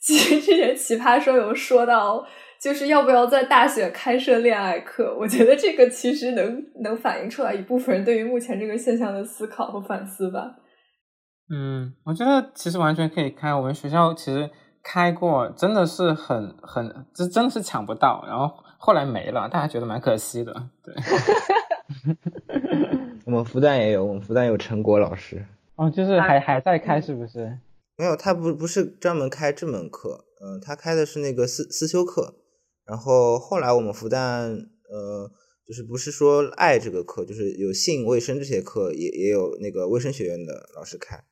[0.00, 2.26] 其实之前奇葩说有说到，
[2.60, 5.16] 就是要不要在大学开设恋爱课？
[5.18, 10.56] 我觉得这个其实能能反映出来一部分人对于目前这个现象的思考和反思吧。
[11.48, 13.54] 嗯，我觉得其实完全可以开。
[13.54, 14.50] 我们学校其实
[14.82, 18.24] 开过，真的是很很，这真的是抢不到。
[18.28, 20.70] 然后后来没了，大家觉得蛮可惜的。
[20.82, 20.94] 对，
[23.26, 25.44] 我们复旦也有，我们复旦有陈果老师。
[25.76, 27.58] 哦，就是还还在开，是不是？
[27.96, 32.36] 没有，他不不是专门开这门课，嗯，他开的是那个思思修课。
[32.86, 34.18] 然后后来我们复旦，
[34.88, 35.30] 呃，
[35.68, 41.22] 就是不是说爱这个课，就是有性卫生这些课，也也有那个卫生学院的老师开。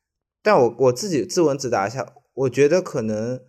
[0.43, 3.41] 但我我自己自问自答一下，我觉得可能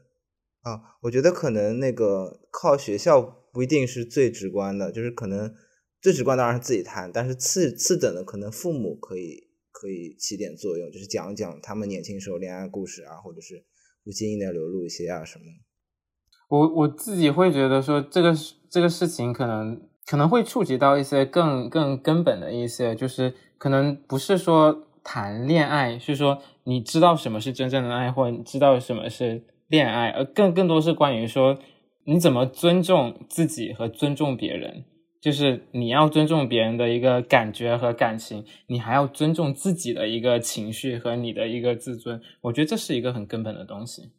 [0.62, 5.54] 啊，我觉得可能那个靠学校不一定是最直观的，就是可能
[6.02, 13.66] 最直观当然是自己谈，但是次次等的可能父母可以可以起点作用，就是讲讲他们年轻时候恋爱故事啊，或者是
[14.06, 15.44] 不经意的流露一些啊什么。
[16.48, 18.34] 我我自己会觉得说这个
[18.70, 24.86] 这个事情可能可能会触及到一些更更根本的一些，就是可能不是说。
[25.02, 31.58] 谈恋爱是说你知道什么是真正的爱，或者你知道什么是恋爱，而更更多是关于说
[32.12, 34.84] 你怎么尊重自己和尊重别人，
[35.22, 42.20] 就是你要尊重别人的一个感觉和感情，你还要尊重自己的一个情绪和你的一个自尊。
[42.42, 44.10] 我觉得这是一个很根本的东西。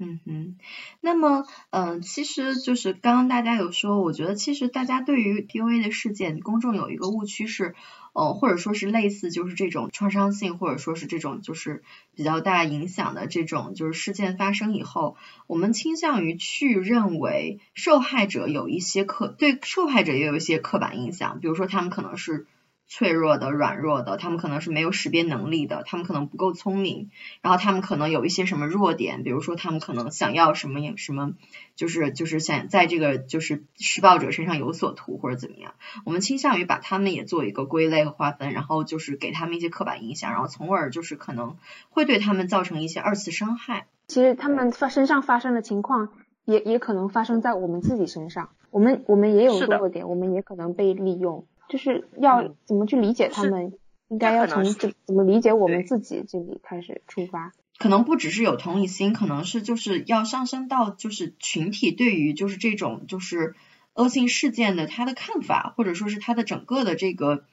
[0.00, 0.56] 嗯哼，
[1.00, 7.76] 那么嗯，其实就是刚刚大家有说，我觉得其实大家对于 PUA 的事件，公众有一个误区是。
[8.12, 11.82] 呃，或者说是类似，就是这种创伤性，或者说是这种就是
[12.14, 22.46] 比较大影响的这种就是事件发生以后，我们倾向于去认为受害者有一些刻对受害者也有一些刻板印象，比如说他们可能是。
[22.92, 31.34] 脆弱的、软弱的，他们可能是没有识别能力的，他们可能不够聪明，然后他们可能有一些什么弱点，比如说他们可能想要什么什么，
[31.76, 35.74] 就是就是想在这个就是施暴者身上有所图或者怎么样，
[36.04, 41.58] 我们倾向于把他们也做一个归类和划分，然后就是给他们一些刻板印象，然后从而就是可能
[41.90, 43.86] 会对他们造成一些二次伤害。
[44.08, 46.08] 其实他们发身上发生的情况，
[46.44, 51.46] 也也可能发生在我们自己身上，我们我们也有弱点，我们也可能被利用。
[51.70, 53.72] 就是要怎么去理解他们，
[54.08, 57.52] 应该要从怎怎么理解我们自己这里开始出发。
[57.78, 63.54] 可能不只是有同理心，可能是就是要上升到就是群体对于就是这种就是
[63.94, 67.44] 恶性事件的他的看法，或者说是他的整个的这个，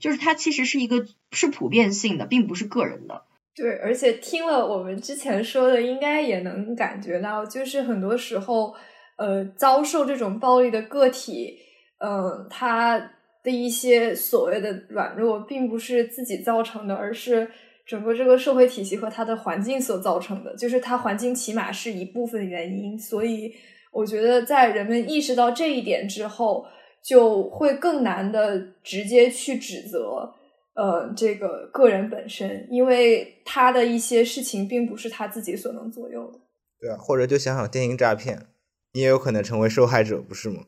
[0.00, 3.22] 就是它其实是一个是普遍性的，并不是个人的。
[3.54, 8.74] 对，而且听了我们之前说的，应该也能感觉到，就是很多时候，
[9.16, 11.56] 呃，遭受这种暴力的个体，
[11.98, 13.12] 嗯，他。
[13.42, 17.50] 的一些所谓的软弱，并不是自己造成的，而是
[17.86, 20.54] 整个这个社会体系和它的环境所造成的。
[20.56, 23.52] 就是它环境起码是一部分原因，所以
[23.92, 26.66] 我觉得在人们意识到这一点之后，
[27.02, 30.32] 就会更难的直接去指责
[30.74, 36.38] 呃这个个人本身，因为他的一些事情并不是他自己所能左右的。
[36.78, 38.46] 对啊，或者就想想电信诈骗，
[38.92, 40.64] 你也有可能成为受害者，不是吗？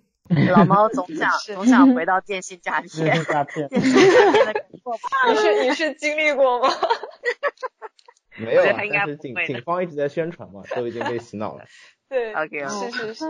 [0.51, 5.31] 老猫总想 总想回到电信诈骗， 电信诈骗，电信诈骗的感受。
[5.31, 6.69] 你是你是经历过吗？
[8.39, 11.65] 没有，但是警警方一直在宣传嘛，都已经被洗脑了。
[12.09, 13.25] 对，OK，是是是。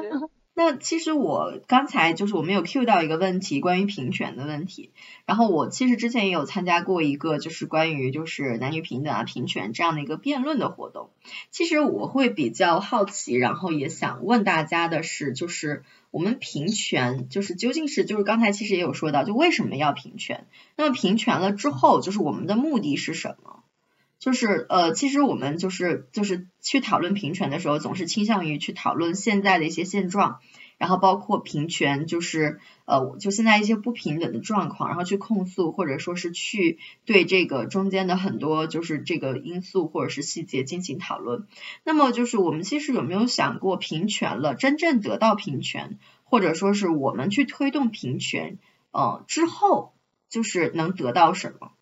[0.55, 4.91] 那其实我刚才就是我没有 Q 到一个问题，关于平权的问题。
[5.25, 11.09] 然后我其实之前也有参加过一个就是关于就是男女平等啊平权这样的一个辩论的活动。
[11.51, 20.47] 其实我会比较好奇，然后也想问大家的是，就是我们平权就是究竟是就是刚才其实也有说到，就为什么要平权？
[20.77, 23.62] 那么平权了之后，就是我们的目的是什么？
[24.23, 30.39] 就是呃，其实我们就是就是去讨论平权的时候，总是倾向于去讨论现在的一些现状。
[30.79, 41.49] 然后包括平权，就是呃，就现在一些不平等的状况，然后去控诉或者说是去对这个中间的很多就是这个因素或者是细节进行讨论。
[41.85, 48.59] 那么就是我们其实有没有想过，平权了，真正得到平权，或者说是我们去推动平权，
[48.93, 49.95] 呃之后
[50.29, 51.73] 就是能得到什么？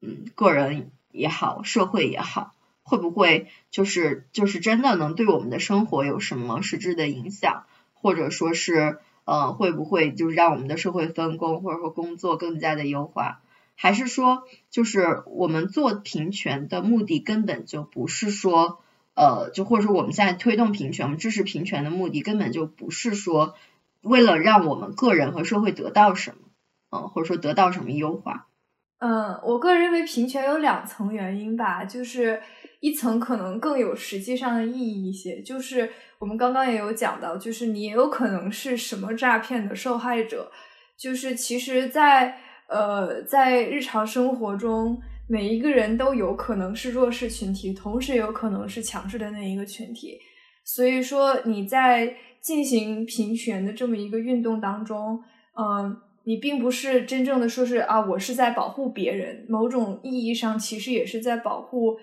[0.00, 2.52] 嗯，个人也好，社会也好。
[2.84, 13.40] 会不会就是就是真的能对我们的生活有什么实质的影响，或者说是呃会不会就是让我们的社会分工或者说工作更加的优化？
[13.76, 18.80] 还是说就是我们做平权的目的根本就不是说
[19.14, 23.54] 呃就或者说我们现在推动平权，我们支持平权的目的根本就不是说
[24.02, 26.48] 为了让我们个人和社会得到什么，
[26.90, 28.48] 嗯或者说得到什么优化？
[29.02, 32.40] 嗯，我个人认为平权有两层原因吧，就是。
[32.82, 35.88] 一层可能更有实际上的意义一些，就是
[36.18, 40.50] 我们刚刚也有讲到，就是你也有可能是什么诈骗的受害者，
[40.98, 42.36] 就是其实，在
[42.66, 50.18] 呃在日常生活中，每一个人都有可能是弱势群体，同时有可能是强势的那一个群体。
[50.64, 55.22] 所以说你在进行平权的这么一个运动当中，
[55.56, 61.98] 嗯，你并不是真正的说是啊，我是在保护别人，某种意义上其实也是在保护。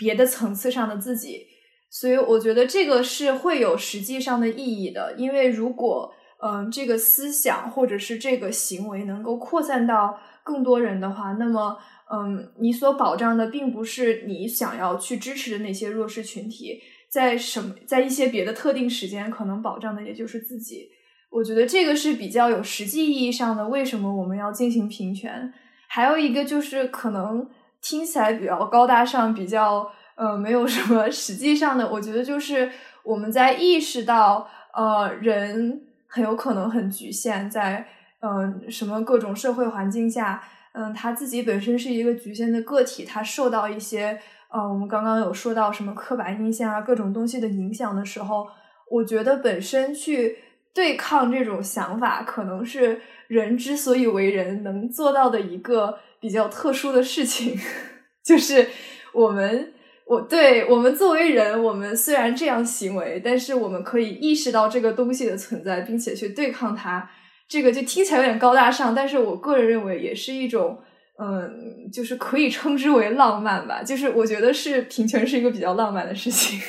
[0.00, 1.44] 别的层次上的自己，
[1.90, 5.12] 所以我觉得这个是会有实际上的意义的。
[5.18, 11.76] 因为如果嗯这个思想或者是这个行为能够扩散到更多人的话，那么
[12.12, 16.80] 嗯你所保障的并不是你想要去支持的那些弱势群体，
[17.10, 20.88] 在什么在一些别的特定时间可能保障的也就是自己。
[21.30, 23.68] 我觉得这个是比较有实际意义上的。
[23.68, 25.52] 为什么我们要进行平权？
[25.86, 27.48] 还有一个就是可能。
[27.80, 31.88] 听起来比较高大上，比较呃没有什么实际上的。
[31.88, 32.68] 我觉得就是
[33.04, 37.86] 我们在意识到，呃，人很有可能很局限在
[38.20, 44.18] 嗯什么各种社会环境下，嗯他自己本身是一个局限的个体，他受到一些
[44.50, 48.48] 呃我们刚刚有说到什么刻板印象啊各种东西的影响的时候，
[48.90, 50.36] 我觉得本身去
[50.74, 55.98] 对抗这种想法，可能是人之所以为人能做到的一个。
[56.20, 57.56] 比较特殊的事情，
[58.26, 58.66] 就是
[59.12, 59.72] 我们，
[60.04, 67.08] 我对我们作为人，我们虽然这样行为，但是我们可以意识到这个东西的存在，并且去对抗它。
[67.46, 70.82] 这个就听起来有点高大上，但是我个人认为也是一种，
[71.20, 73.80] 嗯，就是可以称之为浪漫吧。
[73.84, 76.60] 就是我觉得是平权是一个比较浪漫的事情，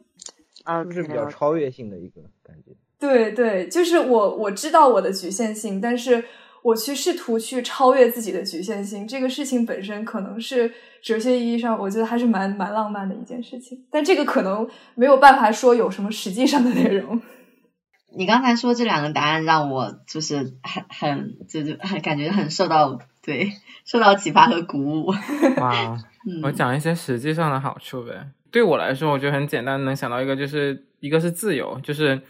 [0.64, 2.72] 啊，是比较超越性的一个感觉。
[3.02, 6.24] 对对，就是我我知道我的局限性，但是。
[6.62, 10.72] 我去试图去超越自己的局限性，这个事情本身可能是
[11.02, 13.84] 哲学意义上，我觉得还是蛮蛮浪漫的一件事情。
[13.90, 17.20] 但这个可能没有办法说有什么实际上的内容。
[18.16, 23.50] 你刚才说这两个答案让我就是很很就是很感觉很受到对
[23.84, 25.06] 受到启发和鼓舞。
[25.58, 25.98] 哇，
[26.44, 28.28] 我讲一些实际上的好处呗。
[28.52, 32.22] 对我来说，我觉得很简单，能想到一个就是一个是自由，就是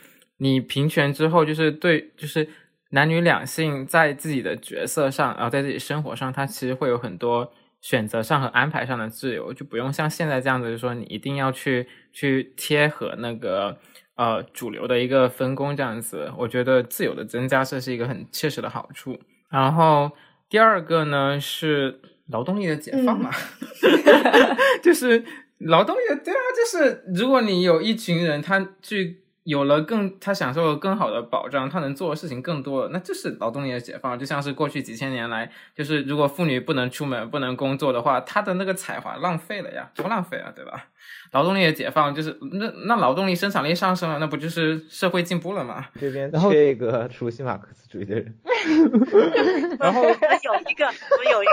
[0.42, 2.48] 你平权之后，就是对就是。
[2.94, 13.78] 男女两性在自己的角色上，然后在自己生活上，他其实会有很多选择上和安排上的自由，就不用像现在这样子，就说你一定要去去贴合那个
[14.16, 16.30] 呃主流的一个分工这样子。
[16.36, 19.18] 我觉得自由的增加，这是一个很切实的好处。
[19.48, 20.12] 然后
[20.50, 23.30] 第二个呢是劳动力的解放嘛，
[24.84, 25.24] 就是
[25.60, 29.21] 劳动力，对啊，就是如果你有一群人，他去。
[29.44, 34.16] 有了更，他享受了更好的保障，他能做的事情更多了，那就是劳动力的解放。
[34.16, 40.86] 就像是过去几千年来，就是如果妇女不能出门、不能工作的话，她的那个才华浪费了呀，多浪费啊，对吧？
[41.32, 45.86] 劳动力的解放就是那那劳动力生产力上升了，那不就是社会进步了吗？
[45.98, 48.38] 这边缺一个熟悉马克思主义的人。
[49.80, 51.52] 然后我有一个，我有一个，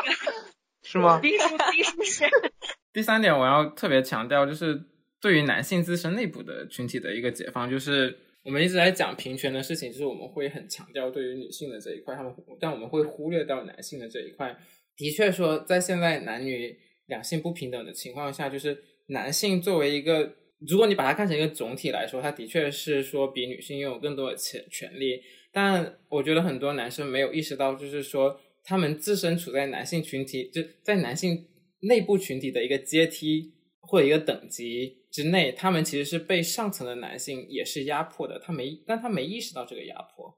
[0.83, 1.19] 是吗？
[2.93, 4.83] 第三点，我要特别强调就是。
[5.21, 14.55] 对于男性自身内部的群体的一个解放，就是我们一直在讲平权的事情，就是我们会很强调对于女性的这一块，他们但我们会忽略到男性的这一块。
[14.95, 20.33] 的确说，在现在男女两性不平等的情况下，就是男性作为一个，
[20.67, 25.21] 如果你把它看成一个总体来说，他的确是说比女性拥有更多的权权利。
[25.51, 31.47] 但我觉得很多男生没有意识到，就是说他们自身处在男性群体，就在男性
[31.81, 33.53] 内部群体的一个阶梯
[33.89, 34.97] 或一个等级。
[35.11, 40.31] 之内，他们其实是被上层的男性也是压迫的，他没，但他没意识到这个压迫。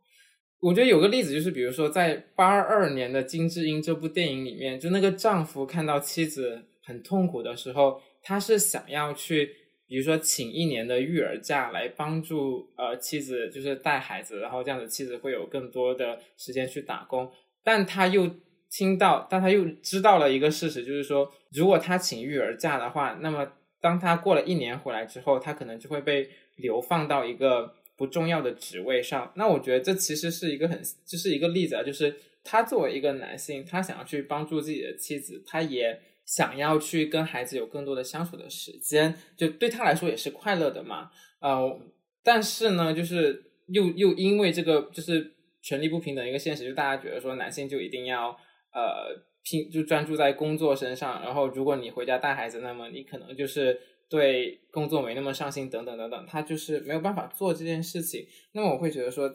[0.61, 9.49] 我觉得有个例子就是，比如说在八二年的金智英这部电影里面，就那个丈夫看到妻子很痛苦的时候，他是想要去
[9.87, 17.29] 比如说请一年的育儿假来帮助呃妻子就是带孩子，然后这样子妻子会有更多的时间去打工。
[17.61, 18.29] 但他又
[18.71, 29.31] 听到，但他又知道了一个事实，就是说，如果他请育儿假的话，那么当他过了一年回来之后，他可能就会被流放到一个不重要的职位上。
[29.35, 41.09] 那我觉得这其实是一个很，就是一个例子啊，就是他作为一个男性，他想要去帮助自己的妻子，他也想要去跟孩子有更多的相处的时间，就对他来说也是快乐的嘛。
[41.39, 41.79] 呃，
[42.23, 48.29] 但是呢，就是又又因为这个就是权力不平等一个现实，就大家觉得说男性就一定要
[48.73, 53.79] 呃拼就专注在工作身上，然后如果你回家带孩子，那么你可能就是
[54.09, 58.27] 对工作没那么上心，等等等等，他就是没有办法做这件事情。
[58.53, 59.31] 那么我会觉得说，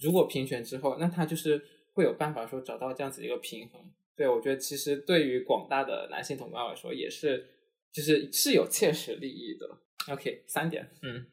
[0.00, 1.60] 如果平权之后，那他就是
[1.94, 3.80] 会有办法说找到这样子一个平衡。
[4.16, 7.46] 对我觉得其实对于广大的男性同胞来说，也是
[7.92, 9.78] 就是是有切实利益的。
[10.12, 11.26] OK，三点，嗯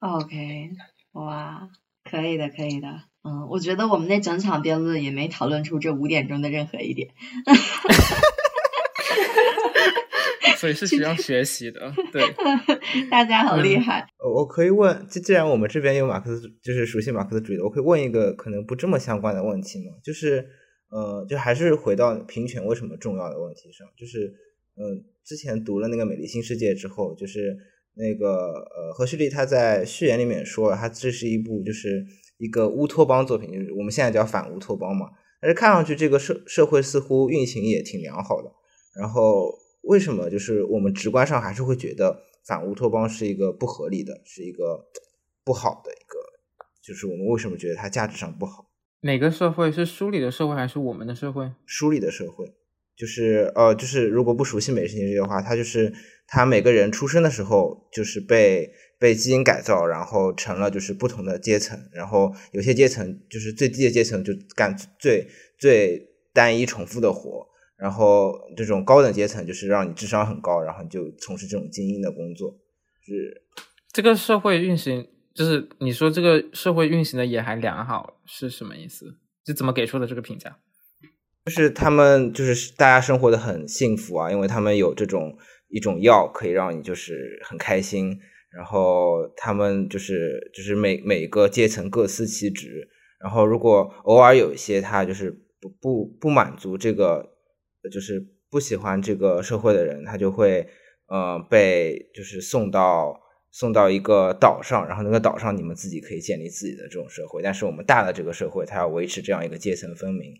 [0.00, 0.70] OK，
[1.12, 1.68] 哇，
[2.04, 3.07] 可以的，可以的。
[3.22, 7.08] 嗯，我觉得我们那整场辩论也没讨论出这五点中的任何一点。
[10.56, 11.92] 所以是需要学习的。
[12.12, 12.22] 对，
[13.08, 14.00] 大家好厉害。
[14.18, 19.92] 呃我可以问，既既然我们这边有马克思，就是熟悉马克思主义的，我可以问一个可能不这么相关的问题吗？
[20.02, 20.48] 就是，
[20.90, 24.34] 呃，就还是回到平权为什么重要的问题上，就是，
[24.76, 27.56] 嗯、之前读了那个《美丽新世界》之后，就是
[27.94, 32.04] 那个呃，何旭丽他在序言里面说了，他这是一部就是
[32.38, 35.10] 一个乌托邦作品，就是我们现在叫反乌托邦嘛。
[35.40, 38.50] 但是看上去这个社社会似乎运行也挺良好的，
[38.96, 44.88] 然后为什么就是我们直观上还是会觉得反乌托邦是一个不合理的，是一个
[45.44, 46.18] 不好的一个，
[46.82, 48.66] 就是我们为什么觉得它价值上不好？
[49.02, 51.52] 哪个社会是书里的社会还是我们的社会？
[51.64, 52.52] 书里的社会，
[52.98, 55.92] 就是呃，就是如果不熟悉美式形式的话，它就是
[56.26, 65.28] 他每个人出生的时候就是被被基因改造，然后成了就是不同的阶层，然后有些阶层就是最低的阶层就干最
[65.58, 67.46] 最单一重复的活，
[67.78, 72.58] 然后这种高等阶层就是让你智商很高，然后就从事这种精英的工作，
[73.06, 73.42] 是
[73.92, 79.06] 这个社会运行，就是你说这个社会运行的也还良好，是什么意思？
[79.46, 80.58] 是怎么给出的这个评价？
[81.48, 85.34] 就是他们就是大家生活的很幸福啊，因为他们有这种
[85.68, 88.18] 一种药可以让你就是很开心，
[88.50, 92.86] 然后他们就是就是每每个阶层各司其职，
[93.18, 97.26] 然后如果偶尔有一些他就是不不不满足这个，
[97.90, 100.68] 就是不喜欢这个社会的人，他就会
[101.06, 103.18] 呃被就是送到
[103.50, 110.34] 送到一个岛上，然后那个岛上你们自己可以建立自己的这种社会，但是我们大的这个社会，它要维持这样一个阶层分明，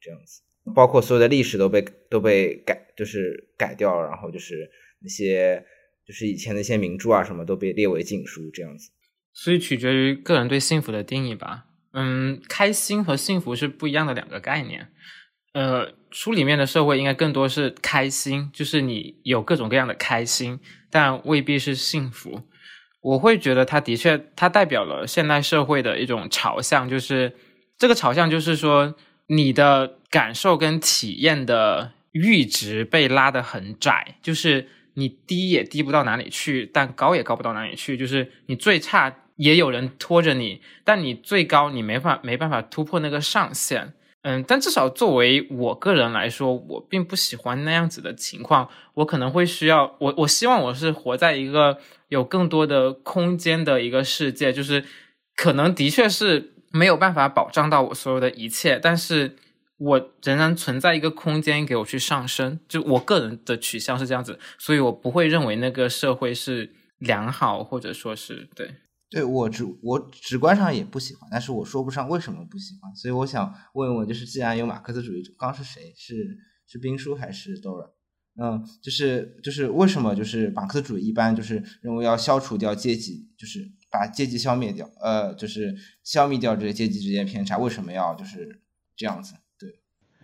[0.00, 0.40] 这样子。
[0.72, 5.64] 包括所有的历史都被都被改，就是改掉，然后就是那些
[6.06, 8.90] 就是以前那些名著啊什么都被列为禁书这样子。
[9.32, 11.64] 所以取决于个人对幸福的定义吧。
[11.92, 14.88] 嗯，开心和幸福是不一样的两个概念。
[15.52, 20.58] 呃，书里面的社会应该更多是开心，就是你有各种各样的开心，
[20.90, 22.42] 但未必是幸福。
[23.00, 27.32] 我会觉得它的确，它代表了现代社会的一种朝向，就是
[27.78, 28.96] 这个朝向就是说，
[29.28, 43.92] 你的感受跟体验的阈值被拉得很窄，就是你低也低不到哪里去，但高也高不到哪里去，就是你最差也有人拖着你，但你最高你没法没办法突破那个上限。
[44.22, 48.68] 嗯，但至少作为我个人来说，我并不喜欢那样子的情况。
[48.94, 51.78] 我可能会需要我，我希望我是活在一个
[52.08, 54.84] 有更多的空间的一个世界，就是
[55.34, 59.34] 可能的确是没有办法保障到我所有的一切，但是
[59.76, 62.60] 我仍然存在一个空间给我去上升。
[62.68, 68.76] 就我个人的取向是这样子，所以我不会认为那个社会是良好，或者说是对。
[69.10, 75.92] 对我直我直观上也不喜欢，但是我说不上为什么不喜欢，所以我想问问，就是既然有马克思主义者，刚是谁？
[75.96, 76.36] 是
[76.66, 77.90] 是兵叔还是 Dora？
[78.42, 88.62] 嗯，就是就是为什么就是马克思主义一般就是认为要消除掉阶级，就是把阶级消灭掉，呃，就是消灭掉这个阶级之间偏差，为什么要就是
[88.96, 89.34] 这样子？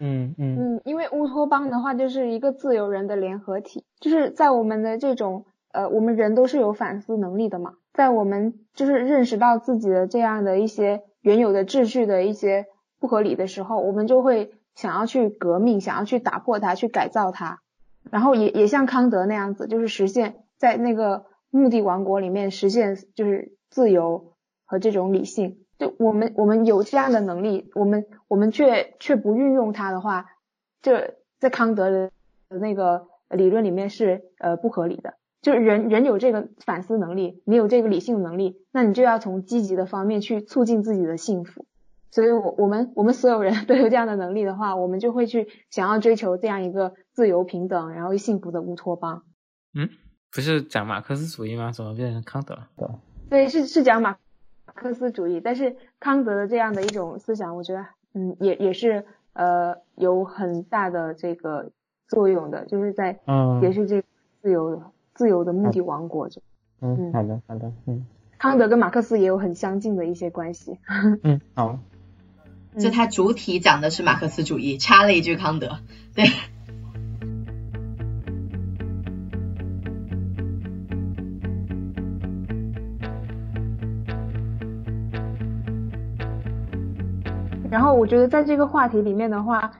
[0.00, 12.66] 嗯嗯嗯，因为乌托邦的话就是一个自由人的联合体，就是在我们的这种呃，我们人都是有反思能力的嘛，在我们就是认识到自己的这样的一些原有的秩序的一些
[12.98, 17.60] 不合理的时候，我们就会想要去革命，想要去打破它，去改造它，
[18.10, 24.32] 然后也也像康德那样子，就是实现在那个目的王国里面实现就是自由
[24.64, 25.58] 和这种理性。
[25.78, 30.26] 就我们我们有这样的能力，我们我们却却不运用它的话，
[30.82, 32.12] 这在康德的
[32.48, 35.14] 那个理论里面是呃不合理的。
[35.42, 41.66] 就是人人有这个反思能力，你有这个理性能力，那你就要从积极的方面去促进自己的幸福。
[42.12, 49.24] 所以，我我们我们所有人都有这样的能力的话，我们就会去想要追求这样一个自由平等，然后幸福的乌托邦。
[49.74, 49.88] 嗯，
[50.30, 51.72] 不是讲马克思主义吗？
[51.72, 52.68] 怎么变成康德了？
[53.28, 54.16] 对，是是讲马
[54.74, 61.70] 克思主义，但是康德的这样的一种思想，我觉得，嗯，也也是呃有很大的这个
[62.08, 64.02] 作用的，就是在，嗯，也是这
[64.42, 64.82] 自由
[65.14, 66.42] 自由的目的王国中。
[66.80, 68.06] 嗯，好的好的，嗯，
[68.38, 70.78] 康德跟马克思也有很相近的一些关系。
[71.22, 71.78] 嗯，好。
[72.78, 75.78] 就它主体讲的是马克思主义，插了一句康德，
[76.14, 76.24] 对。
[87.70, 89.70] 然后我觉得在这个话题里面的话，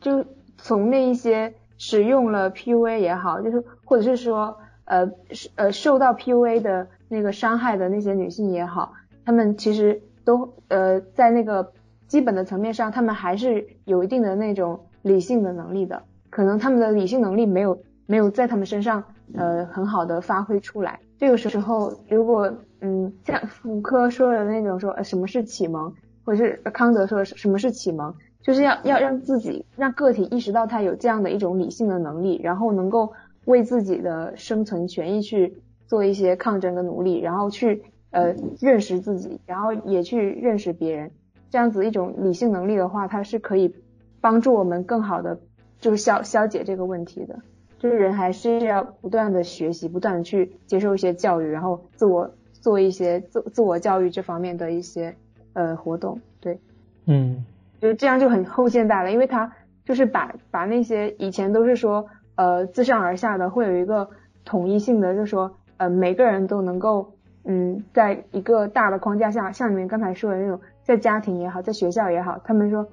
[0.00, 0.24] 就
[0.58, 5.10] 从那一些使用了 PUA 也好，就是或者是说呃
[5.56, 8.92] 呃受到 PUA 的那个伤害的那些女性也好，
[9.24, 11.72] 她们其实都呃在那个。
[12.10, 20.98] 基本的层面上，他们还是有一定的那种理性的能力的，可能他们的理性能力没有没有在他们身上呃很好的发挥出来。
[21.20, 25.94] 这个时候，如果嗯像福柯说的那种说呃什么是启蒙，
[26.24, 33.12] 或者是康德说什么是启蒙，就是要要让自己让个体意识到他有这样的一种理性的能力，然后能够
[33.44, 41.10] 为自己的生存权益去做一些抗争跟努力，然后去呃认识自己，然后也去认识别人。
[41.50, 43.74] 这样子一种理性能力的话，它是可以
[44.20, 45.40] 帮助我们更好的
[45.80, 47.40] 就是消消解这个问题的。
[47.78, 55.16] 就是人还是要不断的学习，不断的去接受一些教育，然后自我做一些自自我教育这方面的一些
[55.52, 56.20] 呃活动。
[56.40, 56.58] 对，
[57.06, 57.44] 嗯，
[57.80, 59.52] 就这样就很后现代了，因为他
[59.84, 64.08] 就是把把那些以前都是说呃自上而下的会有一个
[64.44, 67.12] 统一性的，就是说呃每个人都能够
[67.44, 70.60] 嗯在一个大的框架下，像你们刚才说的那种。
[70.82, 72.88] 在家庭也好，在学校也好，他们说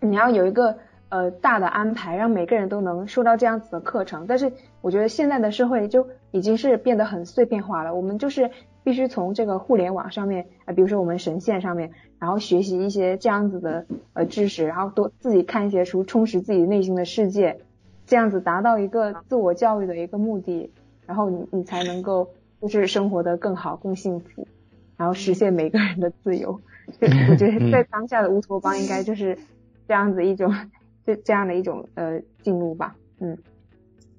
[0.00, 0.78] 你要有一个
[1.10, 4.24] 呃大的安排，让每个人都能受到这样子的课程。
[4.26, 4.50] 但是
[4.80, 7.94] 我觉得现在的社会就已经是变得很碎片化了。
[7.94, 8.50] 我们就是
[8.84, 17.58] 必须从这个互联网上面啊，比如说我们神线上面，然后学习一些这样子的呃知识，然后多自己看一些书，充实自己内心的世界，
[18.06, 20.70] 这样子达到一个自我教育的一个目的，
[21.06, 22.28] 然后你你才能够
[22.60, 24.46] 就是生活的更好、更幸福，
[24.96, 26.60] 然后实现每个人的自由。
[27.00, 29.38] 就我觉得在当下的乌托邦应该就是
[29.88, 30.54] 这样子一种，
[31.06, 33.38] 这这样的一种呃进入吧，嗯。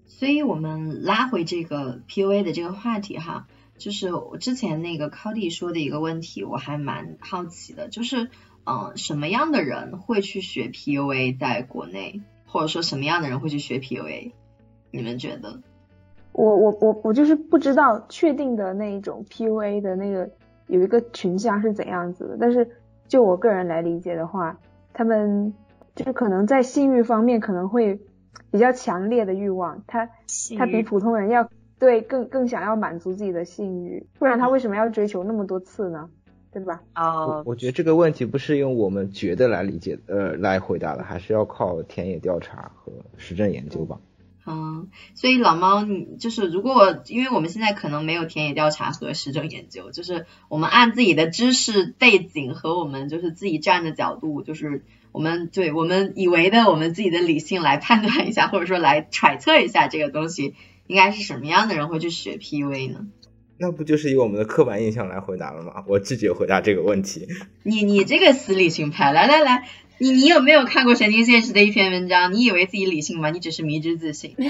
[0.07, 3.47] 所以我们拉回这个 PUA 的这个话题哈，
[3.77, 8.29] 就是我之前那个 Cody 说的一个问题，我还蛮好奇的，就是
[8.65, 14.31] 嗯什么样的人会去学 PUA 在国内，或者说什么样的人会去学 PUA？
[14.91, 15.61] 你们觉得？
[16.31, 20.29] 我我我我就是不知道确定的那一种 PUA 的那个。
[20.67, 22.67] 有一个群像是怎样子的，但是
[23.07, 24.57] 就我个人来理解的话，
[24.93, 25.53] 他们
[25.95, 27.99] 就是可能在性欲方面可能会
[28.49, 30.09] 比较强烈的欲望，他
[30.57, 31.47] 他比普通人要
[31.79, 36.09] 对更更想要满足自己的性欲，不然他为什么要追求那么多次呢？
[36.51, 36.81] 对吧？
[36.95, 43.99] 哦，我觉得这个问题不是用我们觉得来理解呃来回答的，还是要靠田野调查和实证研究吧。
[44.47, 60.55] 嗯，所以老猫，你就是如果，因为我们现在可能没有田野调查和实证研究，就是我们按自己的知识背景和我们就是自己站的角度，就是我们对我们以为的我们自己的理性来判断一下，或者说来揣测一下这个东西
[60.87, 63.07] 应该是什么样的人会去学 PUA 呢？
[63.57, 65.83] 那不就是以我们的刻板印象来回答了吗？
[65.87, 67.27] 我拒绝回答这个问题。
[67.63, 69.67] 你你这个死理性派，来来来。
[69.97, 72.33] 你你有没有看过《神经现实》的一篇文章？
[72.33, 73.29] 你以为自己理性吗？
[73.29, 74.35] 你只是迷之自信。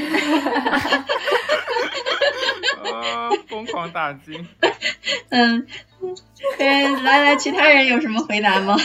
[2.92, 3.30] 啊！
[3.48, 4.44] 疯狂打击。
[5.30, 5.68] 嗯，
[6.58, 8.76] 来来，其他人有什么回答吗？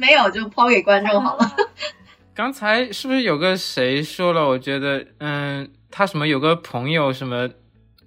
[0.00, 1.56] 没有，就抛给观众好了。
[2.34, 4.48] 刚才是不是有个谁说了？
[4.48, 7.48] 我觉得，嗯，他什么有个朋友什么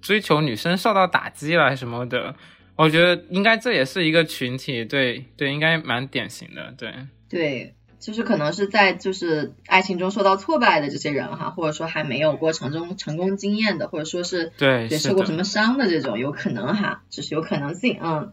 [0.00, 2.34] 追求女生受到打击了什么的？
[2.76, 6.92] 我觉得应该这也是一个群体，对对，应该蛮典型的，对
[7.28, 7.74] 对。
[8.00, 18.00] 就是可能是在就是爱情中受到挫败的这些人哈，或者说还没有过程中成功经验的，或者说是对受过什么伤的这种，有可能哈，只是有可能性。
[18.02, 18.32] 嗯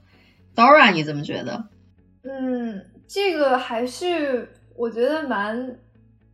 [0.55, 1.67] ，Dora 你怎么觉得？
[2.23, 5.77] 嗯，这个还是我觉得蛮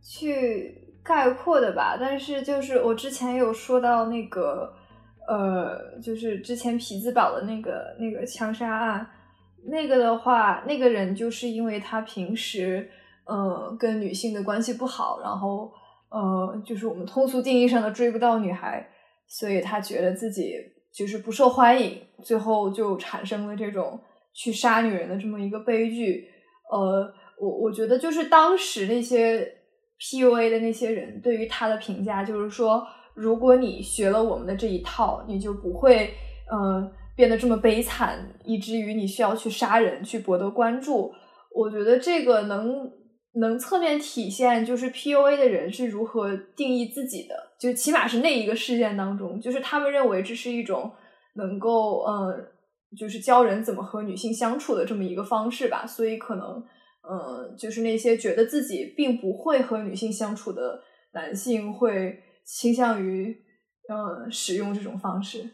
[0.02, 1.96] 去概括的吧。
[2.00, 4.72] 但是就是我之前有说到那个
[5.28, 9.06] 呃，就是之前匹兹堡的那个那个枪杀案，
[9.68, 12.90] 那个的话，那个人就是因为他平时。
[13.28, 15.68] 呃，跟女性的关系不好，然后
[16.10, 18.88] 呃，就是我们通俗定义上的追不到女孩，
[19.26, 20.54] 所以他觉得自己
[20.94, 24.00] 就是不受欢迎，最后就产生了这种
[24.32, 26.28] 去杀女人的这么一个悲剧。
[26.70, 29.55] 呃，我我觉得就是当时那些
[30.00, 36.12] PUA 的那些人对于他的评价，就是说，如果你学了我们的这一套，你就不会
[36.50, 41.12] 呃变得这么悲惨，以至于你需要去杀人去博得关注。
[41.54, 42.90] 我觉得这个能
[43.40, 50.92] 能侧面体现，就是 PUA 的人是如何定义自己的，就起码是那一个事件当中，就是他们认为这是一种
[51.36, 52.34] 能够呃，
[52.98, 55.86] 就是教人怎么和女性相处的这么一个方式吧。
[55.86, 56.62] 所以可能
[57.08, 63.42] 呃，就是那些觉得自己并不会和女性相处的男性，会倾向于
[63.88, 65.50] 呃使用这种方式。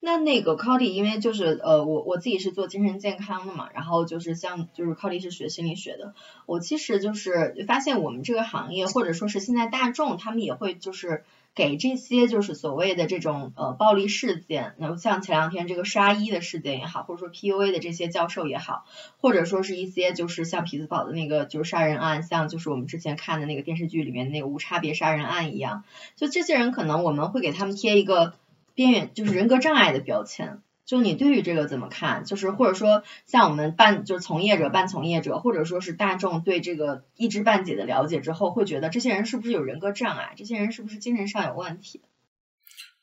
[0.00, 6.14] 那那个 Cody，因为就是呃，我我自己是做精神健康的嘛，然后就是像就是 Cody 是学心理学的，
[6.44, 18.84] 我其实就是发现我们这个行业或者说是现在大众，他们也会就是给这些就是所谓的这种呃暴力事件，那像前两天这个杀医的事件也好，或者说 PUA 的这些教授也好，
[19.20, 25.84] 或者说是一些就是像匹兹堡的那个就是杀人案，像就是我们之前看的那个电视剧里面那个无差别杀人案一样，
[26.16, 28.34] 就这些人可能我们会给他们贴一个。
[28.76, 32.24] 边缘就是人格障碍的标签，就你对于这个怎么看？
[32.24, 40.34] 就是或者说像我们半就是从业者、半从业者，或者说是大众对这个一知半解的了解之后，会觉得这些人是不是有人格障碍？
[40.36, 42.02] 这些人是不是精神上有问题？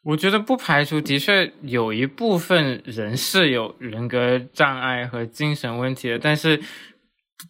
[0.03, 6.61] 我觉得不排除的确有一部分人是有人格障碍和精神问题的，但是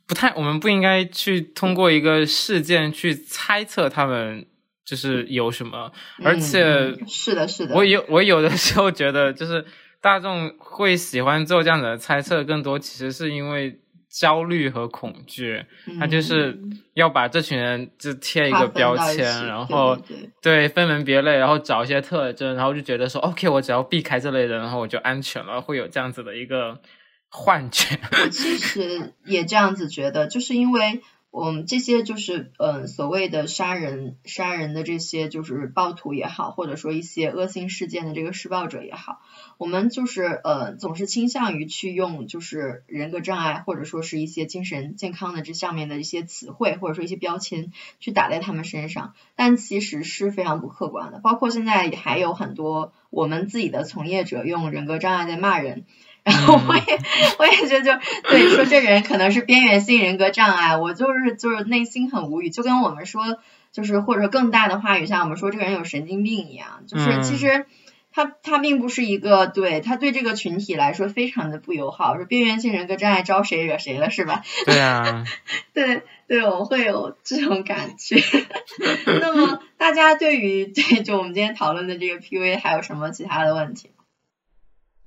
[0.06, 4.46] 不太，我们不应该去通过一个事件去猜测他们。
[4.84, 5.90] 就是有什么，
[6.22, 7.76] 而且是的，是的。
[7.76, 9.64] 我有我有的时候觉得，就是
[10.02, 13.80] 大众会喜欢做这样的猜测，更多其实是因为
[14.10, 15.64] 焦虑和恐惧。
[16.00, 16.60] 他就是
[16.96, 19.98] 要把这群人就贴一个标签，然后
[20.42, 26.82] 对分门别类，然后找一些特征，然后就觉得说，OK，我只要避开这类人，然后我就安全了，会有这样子的一个
[27.30, 28.00] 幻觉。
[28.24, 31.02] 我其实也这样子觉得，就是因为。
[31.32, 39.22] 我们这些就是嗯所谓的杀人杀人的这些就是暴徒也好，或者说一些恶性事件的这个施暴者也好，
[39.58, 47.72] 我们就是呃总是倾向于去用就是人格障碍或者说是一些精神健康的这上面的一些词汇或者说一些标签
[48.02, 51.20] 去打在他们身上，但其实是非常不客观的。
[51.20, 55.86] 包括现在还有很多我们自己的从业者用人格障碍在骂人。
[56.26, 57.00] 然后我也
[57.40, 63.40] 我也觉得就对说这人可能是边缘性人格障碍，我就是就是内心很无语，就跟我们说
[63.72, 67.66] 就是或者更大的话语像我们说这个人有神经病一样，就是其实
[68.14, 74.44] 他他并不是一个对他对这个群体来说非常的不友好，说边缘性人格障碍招谁惹谁了是吧？
[74.68, 75.26] 对啊，
[75.74, 78.22] 对对，我会有这种感觉。
[79.20, 83.90] 那么大家对于对就我们今天讨论的这个 PUA 还有什么其他的问题？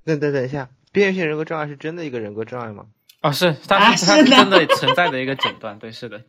[0.03, 0.67] 等等等一下。
[0.95, 2.85] 边缘性人格障碍是真的一个人格障碍吗？
[3.21, 6.23] 哦，是，它是它是真的存在的一个诊断，对，是的，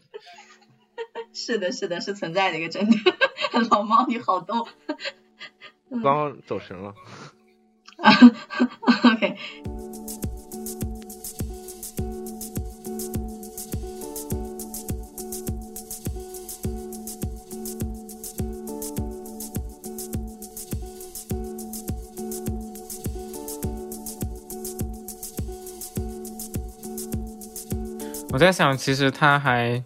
[1.32, 3.16] 是的，是的，是存在的一个诊断。
[3.70, 4.66] 老猫，你好逗，
[5.90, 6.94] 刚刚走神了。
[9.14, 9.36] OK。
[28.36, 29.82] 我在想，其实它还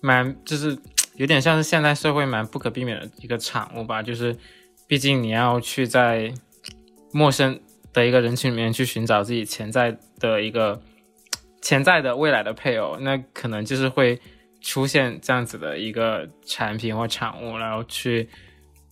[0.00, 0.74] 蛮，就是
[1.16, 4.02] 有点像是现代社会蛮不可避免的一个产物吧。
[4.02, 4.34] 就是，
[4.88, 6.32] 毕竟你要去在
[7.12, 7.60] 陌生
[7.92, 10.80] 的一个人群里面去寻找自己潜在的一个
[11.60, 14.18] 潜在的未来的配偶，那可能就是会
[14.62, 18.26] 出现这样子的一个产品或产物，然后去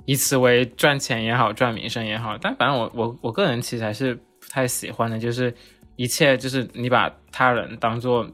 [0.04, 2.36] 以此为赚钱也好，赚名声也好。
[2.36, 5.54] 但反正我我我个人其实还是不太喜欢的，就是
[5.96, 8.30] 一切就是你把他人当做。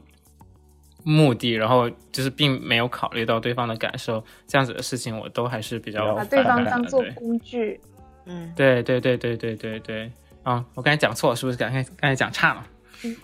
[1.07, 7.79] 目的，然后就是并没有考虑到对方的感受，这样子的事情我都还是比较把对方当做工具，
[8.25, 10.11] 嗯，对对对对对对对，
[10.41, 11.57] 啊，我刚才讲错了，是不是？
[11.59, 12.67] 刚才刚才讲差了，
[13.03, 13.15] 嗯，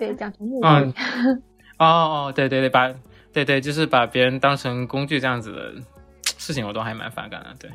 [0.00, 0.68] 对，讲成目的，
[1.78, 2.92] 哦哦，对对对，把
[3.32, 5.74] 对对，就是把别人当成工具这样子的
[6.38, 7.54] 事情，我都还蛮反感的。
[7.60, 7.70] 对，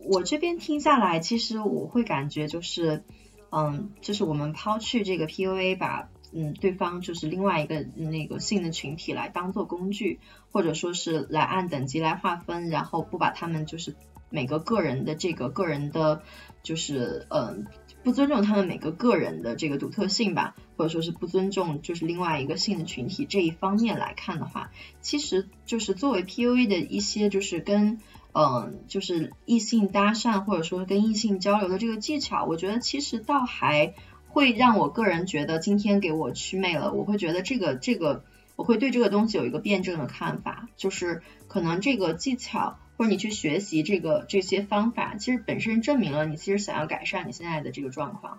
[0.00, 3.02] 我这边听下来，其实我会感觉就是，
[3.50, 6.10] 嗯，就是我们抛去这个 PUA 把。
[6.32, 13.94] 嗯，对方就是另外一个那个性的群体来当做工具，或者说是来按等级来划分，然后不把他们就是
[14.30, 16.22] 每个个人的这个个人的，
[16.62, 17.66] 就是嗯，
[18.02, 28.00] 不尊重他们每个个人的这个独特性吧，或者说是不尊重就是另外一个性的群体这一方面来看的话，其实就是作为 PUA 的一些就是跟
[28.34, 33.94] 嗯，就是异性搭讪或者说跟异性交流的这个技巧，我觉得其实倒还
[34.38, 36.92] 会让我个人觉得今天给我祛魅了。
[36.92, 38.22] 我会觉得这个这个，
[38.54, 48.38] 我会对这个东西有一个辩证的看法，就是可能这个技巧或者你去学习这个这些方法，其实本身证明了你其实想要改善你现在的这个状况，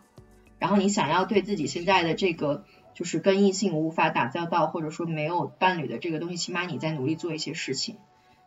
[0.57, 2.63] 然后你想要对自己现在的这个
[2.93, 7.97] 就是跟异性无法打交道或者说没有伴侣的这个东西，起码你在努力做一些事情。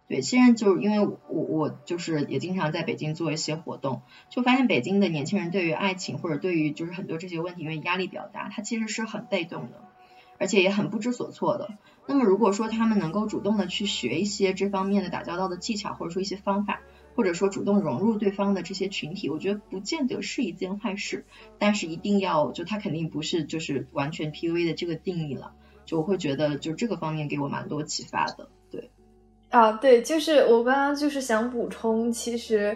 [0.08, 9.82] 对，现在就是因为我我就是也经常在北京做一些活动，就发现北京的年轻人对于爱情或者对于就是很多这些问题，因为压力比较大，他其实是很被动的，
[10.38, 11.78] 而且也很不知所措的。
[12.06, 16.80] 那么如果说他们能够主动的去学一些这方面的打交道的技巧，或者说一些方法，
[17.14, 21.24] 或者说主动融入对方的这些群体，我觉得不见得是一件坏事。
[21.58, 25.54] 但是一定要就他肯定不是就是完全 PUA 的这个定义了，
[25.86, 28.50] 就我会觉得就这个方面给我蛮多启发的。
[29.52, 32.74] 啊，对，就是我刚刚就是想补充，其实，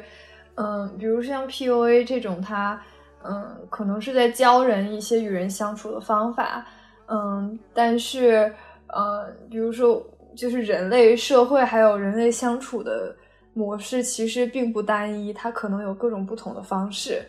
[0.56, 2.78] 嗯，比如像 PUA 这种，它，
[3.24, 6.66] 嗯，可能是在教人一些与人相处的方法，
[7.08, 8.52] 嗯，但是，
[8.88, 10.04] 呃，比如说，
[10.36, 13.16] 就是人类社会还有人类相处的
[13.54, 17.22] 模式，其实并不单一，它可能有各种不同的方式，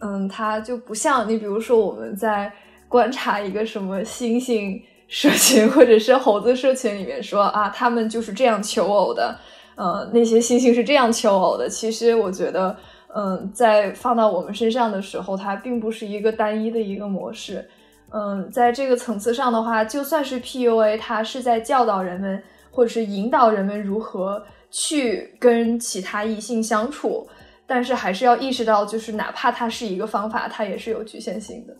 [0.00, 2.52] 嗯，它就不像你，比如说我们在
[2.86, 4.78] 观察一个什么猩猩。
[5.10, 9.36] 社群或者是猴子社群里面说啊，他们就是这样求偶的，
[9.74, 11.68] 呃，那些猩猩是这样求偶的。
[11.68, 12.74] 其实我觉得，
[13.14, 17.68] 嗯，在放到我们身上的时候，它并不是一个单一的一个模式。
[18.12, 27.28] 嗯，在这个层次上的话，就算是 PUA，它是在教导人们或者是引导人们如何去跟其他异性相处，
[27.66, 31.76] 但是还是要意识到，就是哪怕它是一个方法，它也是有局限性的。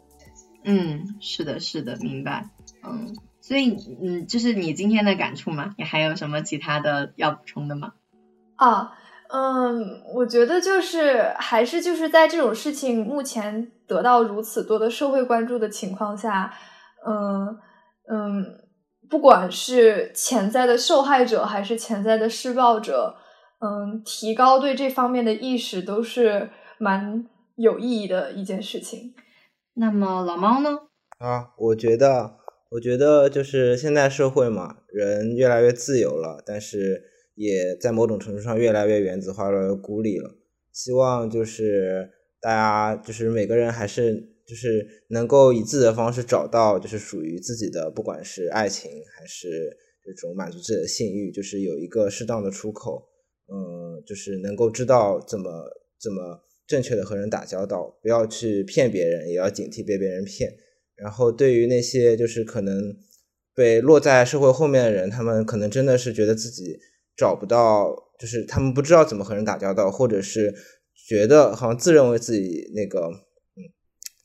[0.65, 2.45] 嗯，是的，是的，明白。
[2.83, 5.75] 嗯，所以嗯，就是你今天的感触吗？
[5.79, 7.93] 你还有什么其他的要补充的吗？
[8.57, 8.93] 啊，
[9.29, 16.53] 嗯，我觉得就是还是就是在这种事情目前得到如此多的社会关注的情况下，
[17.07, 17.59] 嗯
[18.11, 18.45] 嗯，
[19.09, 23.17] 不管是潜在的受害者还是潜在的施暴者，
[23.61, 27.27] 嗯，提高对这方面的意识都是蛮
[27.57, 29.15] 有意义的一件事情。
[29.75, 30.71] 那么老猫呢？
[31.19, 32.40] 啊，我觉得。
[32.71, 37.03] 我觉得就是现在社会嘛，人越来越自由了，但是
[37.35, 40.31] 也在某种程度上越来越原子化，越来越孤立了。
[40.73, 42.09] 希望就是
[42.41, 44.15] 大家就是每个人还是
[44.47, 48.89] 就是能够以自己的方式找到就是属于自己的，不管是爱情
[49.19, 53.09] 还是这种满足自己的性欲，就是有一个适当的出口。
[53.53, 55.51] 嗯，就是能够知道怎么
[56.01, 60.57] 怎么正确的和人打交道，不要去骗别人，也要警惕被别人骗。
[61.03, 62.95] 然后，对于那些就是可能
[63.55, 66.79] 被落在社会后面的人，他们可能真的是觉得自己
[67.17, 70.55] 找不到，就是他们不知道怎么和人打交道，或者是
[71.09, 73.65] 觉得好像自认为自己那个，嗯，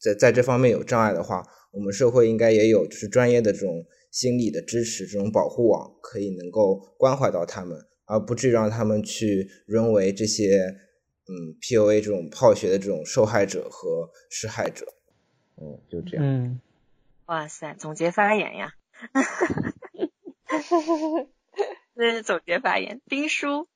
[0.01, 10.75] 在在这方面有障碍的话，我们社会应该也有就是专业的这种心理的支持，这种保护网，可以能够关怀到他们，而不至于让他们去沦为这些
[11.27, 14.85] 嗯 PUA 这种泡学的这种受害者和施害者。
[15.57, 16.25] 嗯，就这样。
[16.25, 16.59] 嗯。
[17.27, 18.73] 哇塞，总结发言呀！
[21.95, 23.01] 那是总结发言。
[23.07, 23.67] 丁叔，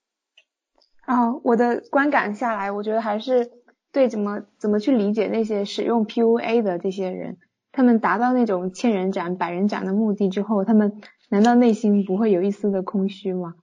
[1.06, 3.52] 啊，我的观感下来，我觉得还是
[3.92, 7.38] 对怎么怎么去理解那些使用 PUA 的这些人，
[7.72, 13.56] 他们达到那种千人斩、百人斩的目的之后，他们难道内心不会有一丝的空虚吗？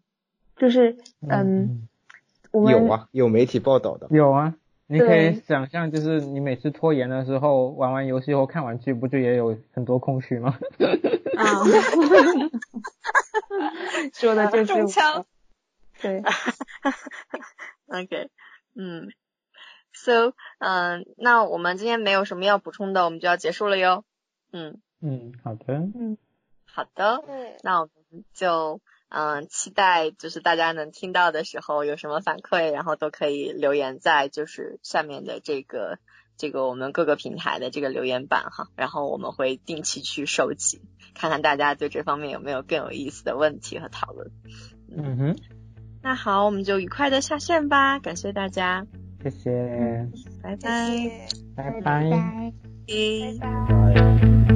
[0.57, 1.87] 就是，嗯，
[2.51, 4.57] 我们有啊，有媒体报道的，有啊。
[4.89, 10.59] 你可以想象，就是你每次拖延的时候，玩完游戏后看完剧，不就也有很多空虚吗？
[11.37, 11.65] 啊，
[14.15, 15.27] 说的就是我。
[16.01, 16.23] 对。
[17.89, 18.31] OK，
[18.75, 19.09] 嗯
[19.93, 24.05] ，So，嗯，那我们今天没有什么要补充的，我们就要结束了哟。
[24.53, 24.81] 嗯。
[25.01, 25.75] 嗯，好的。
[25.75, 26.17] 嗯，
[26.65, 27.25] 好的。
[27.29, 28.81] 嗯，那我们就。
[29.09, 35.99] 嗯，期待就是大家能听到的时候有什么反馈，然后都可以留言在就是下面的这个
[36.37, 40.83] 这个我们各个平台的这个留言板哈，然后我们会定期去收集，
[41.15, 44.31] 看看大家对这方面有没有更有意思的问题和讨论。
[44.91, 45.37] 嗯哼，
[46.03, 48.87] 那好，我们就愉快的下线吧，感谢大家，
[49.23, 50.09] 谢谢，
[50.43, 52.53] 拜拜，拜拜，
[52.87, 54.56] 拜拜。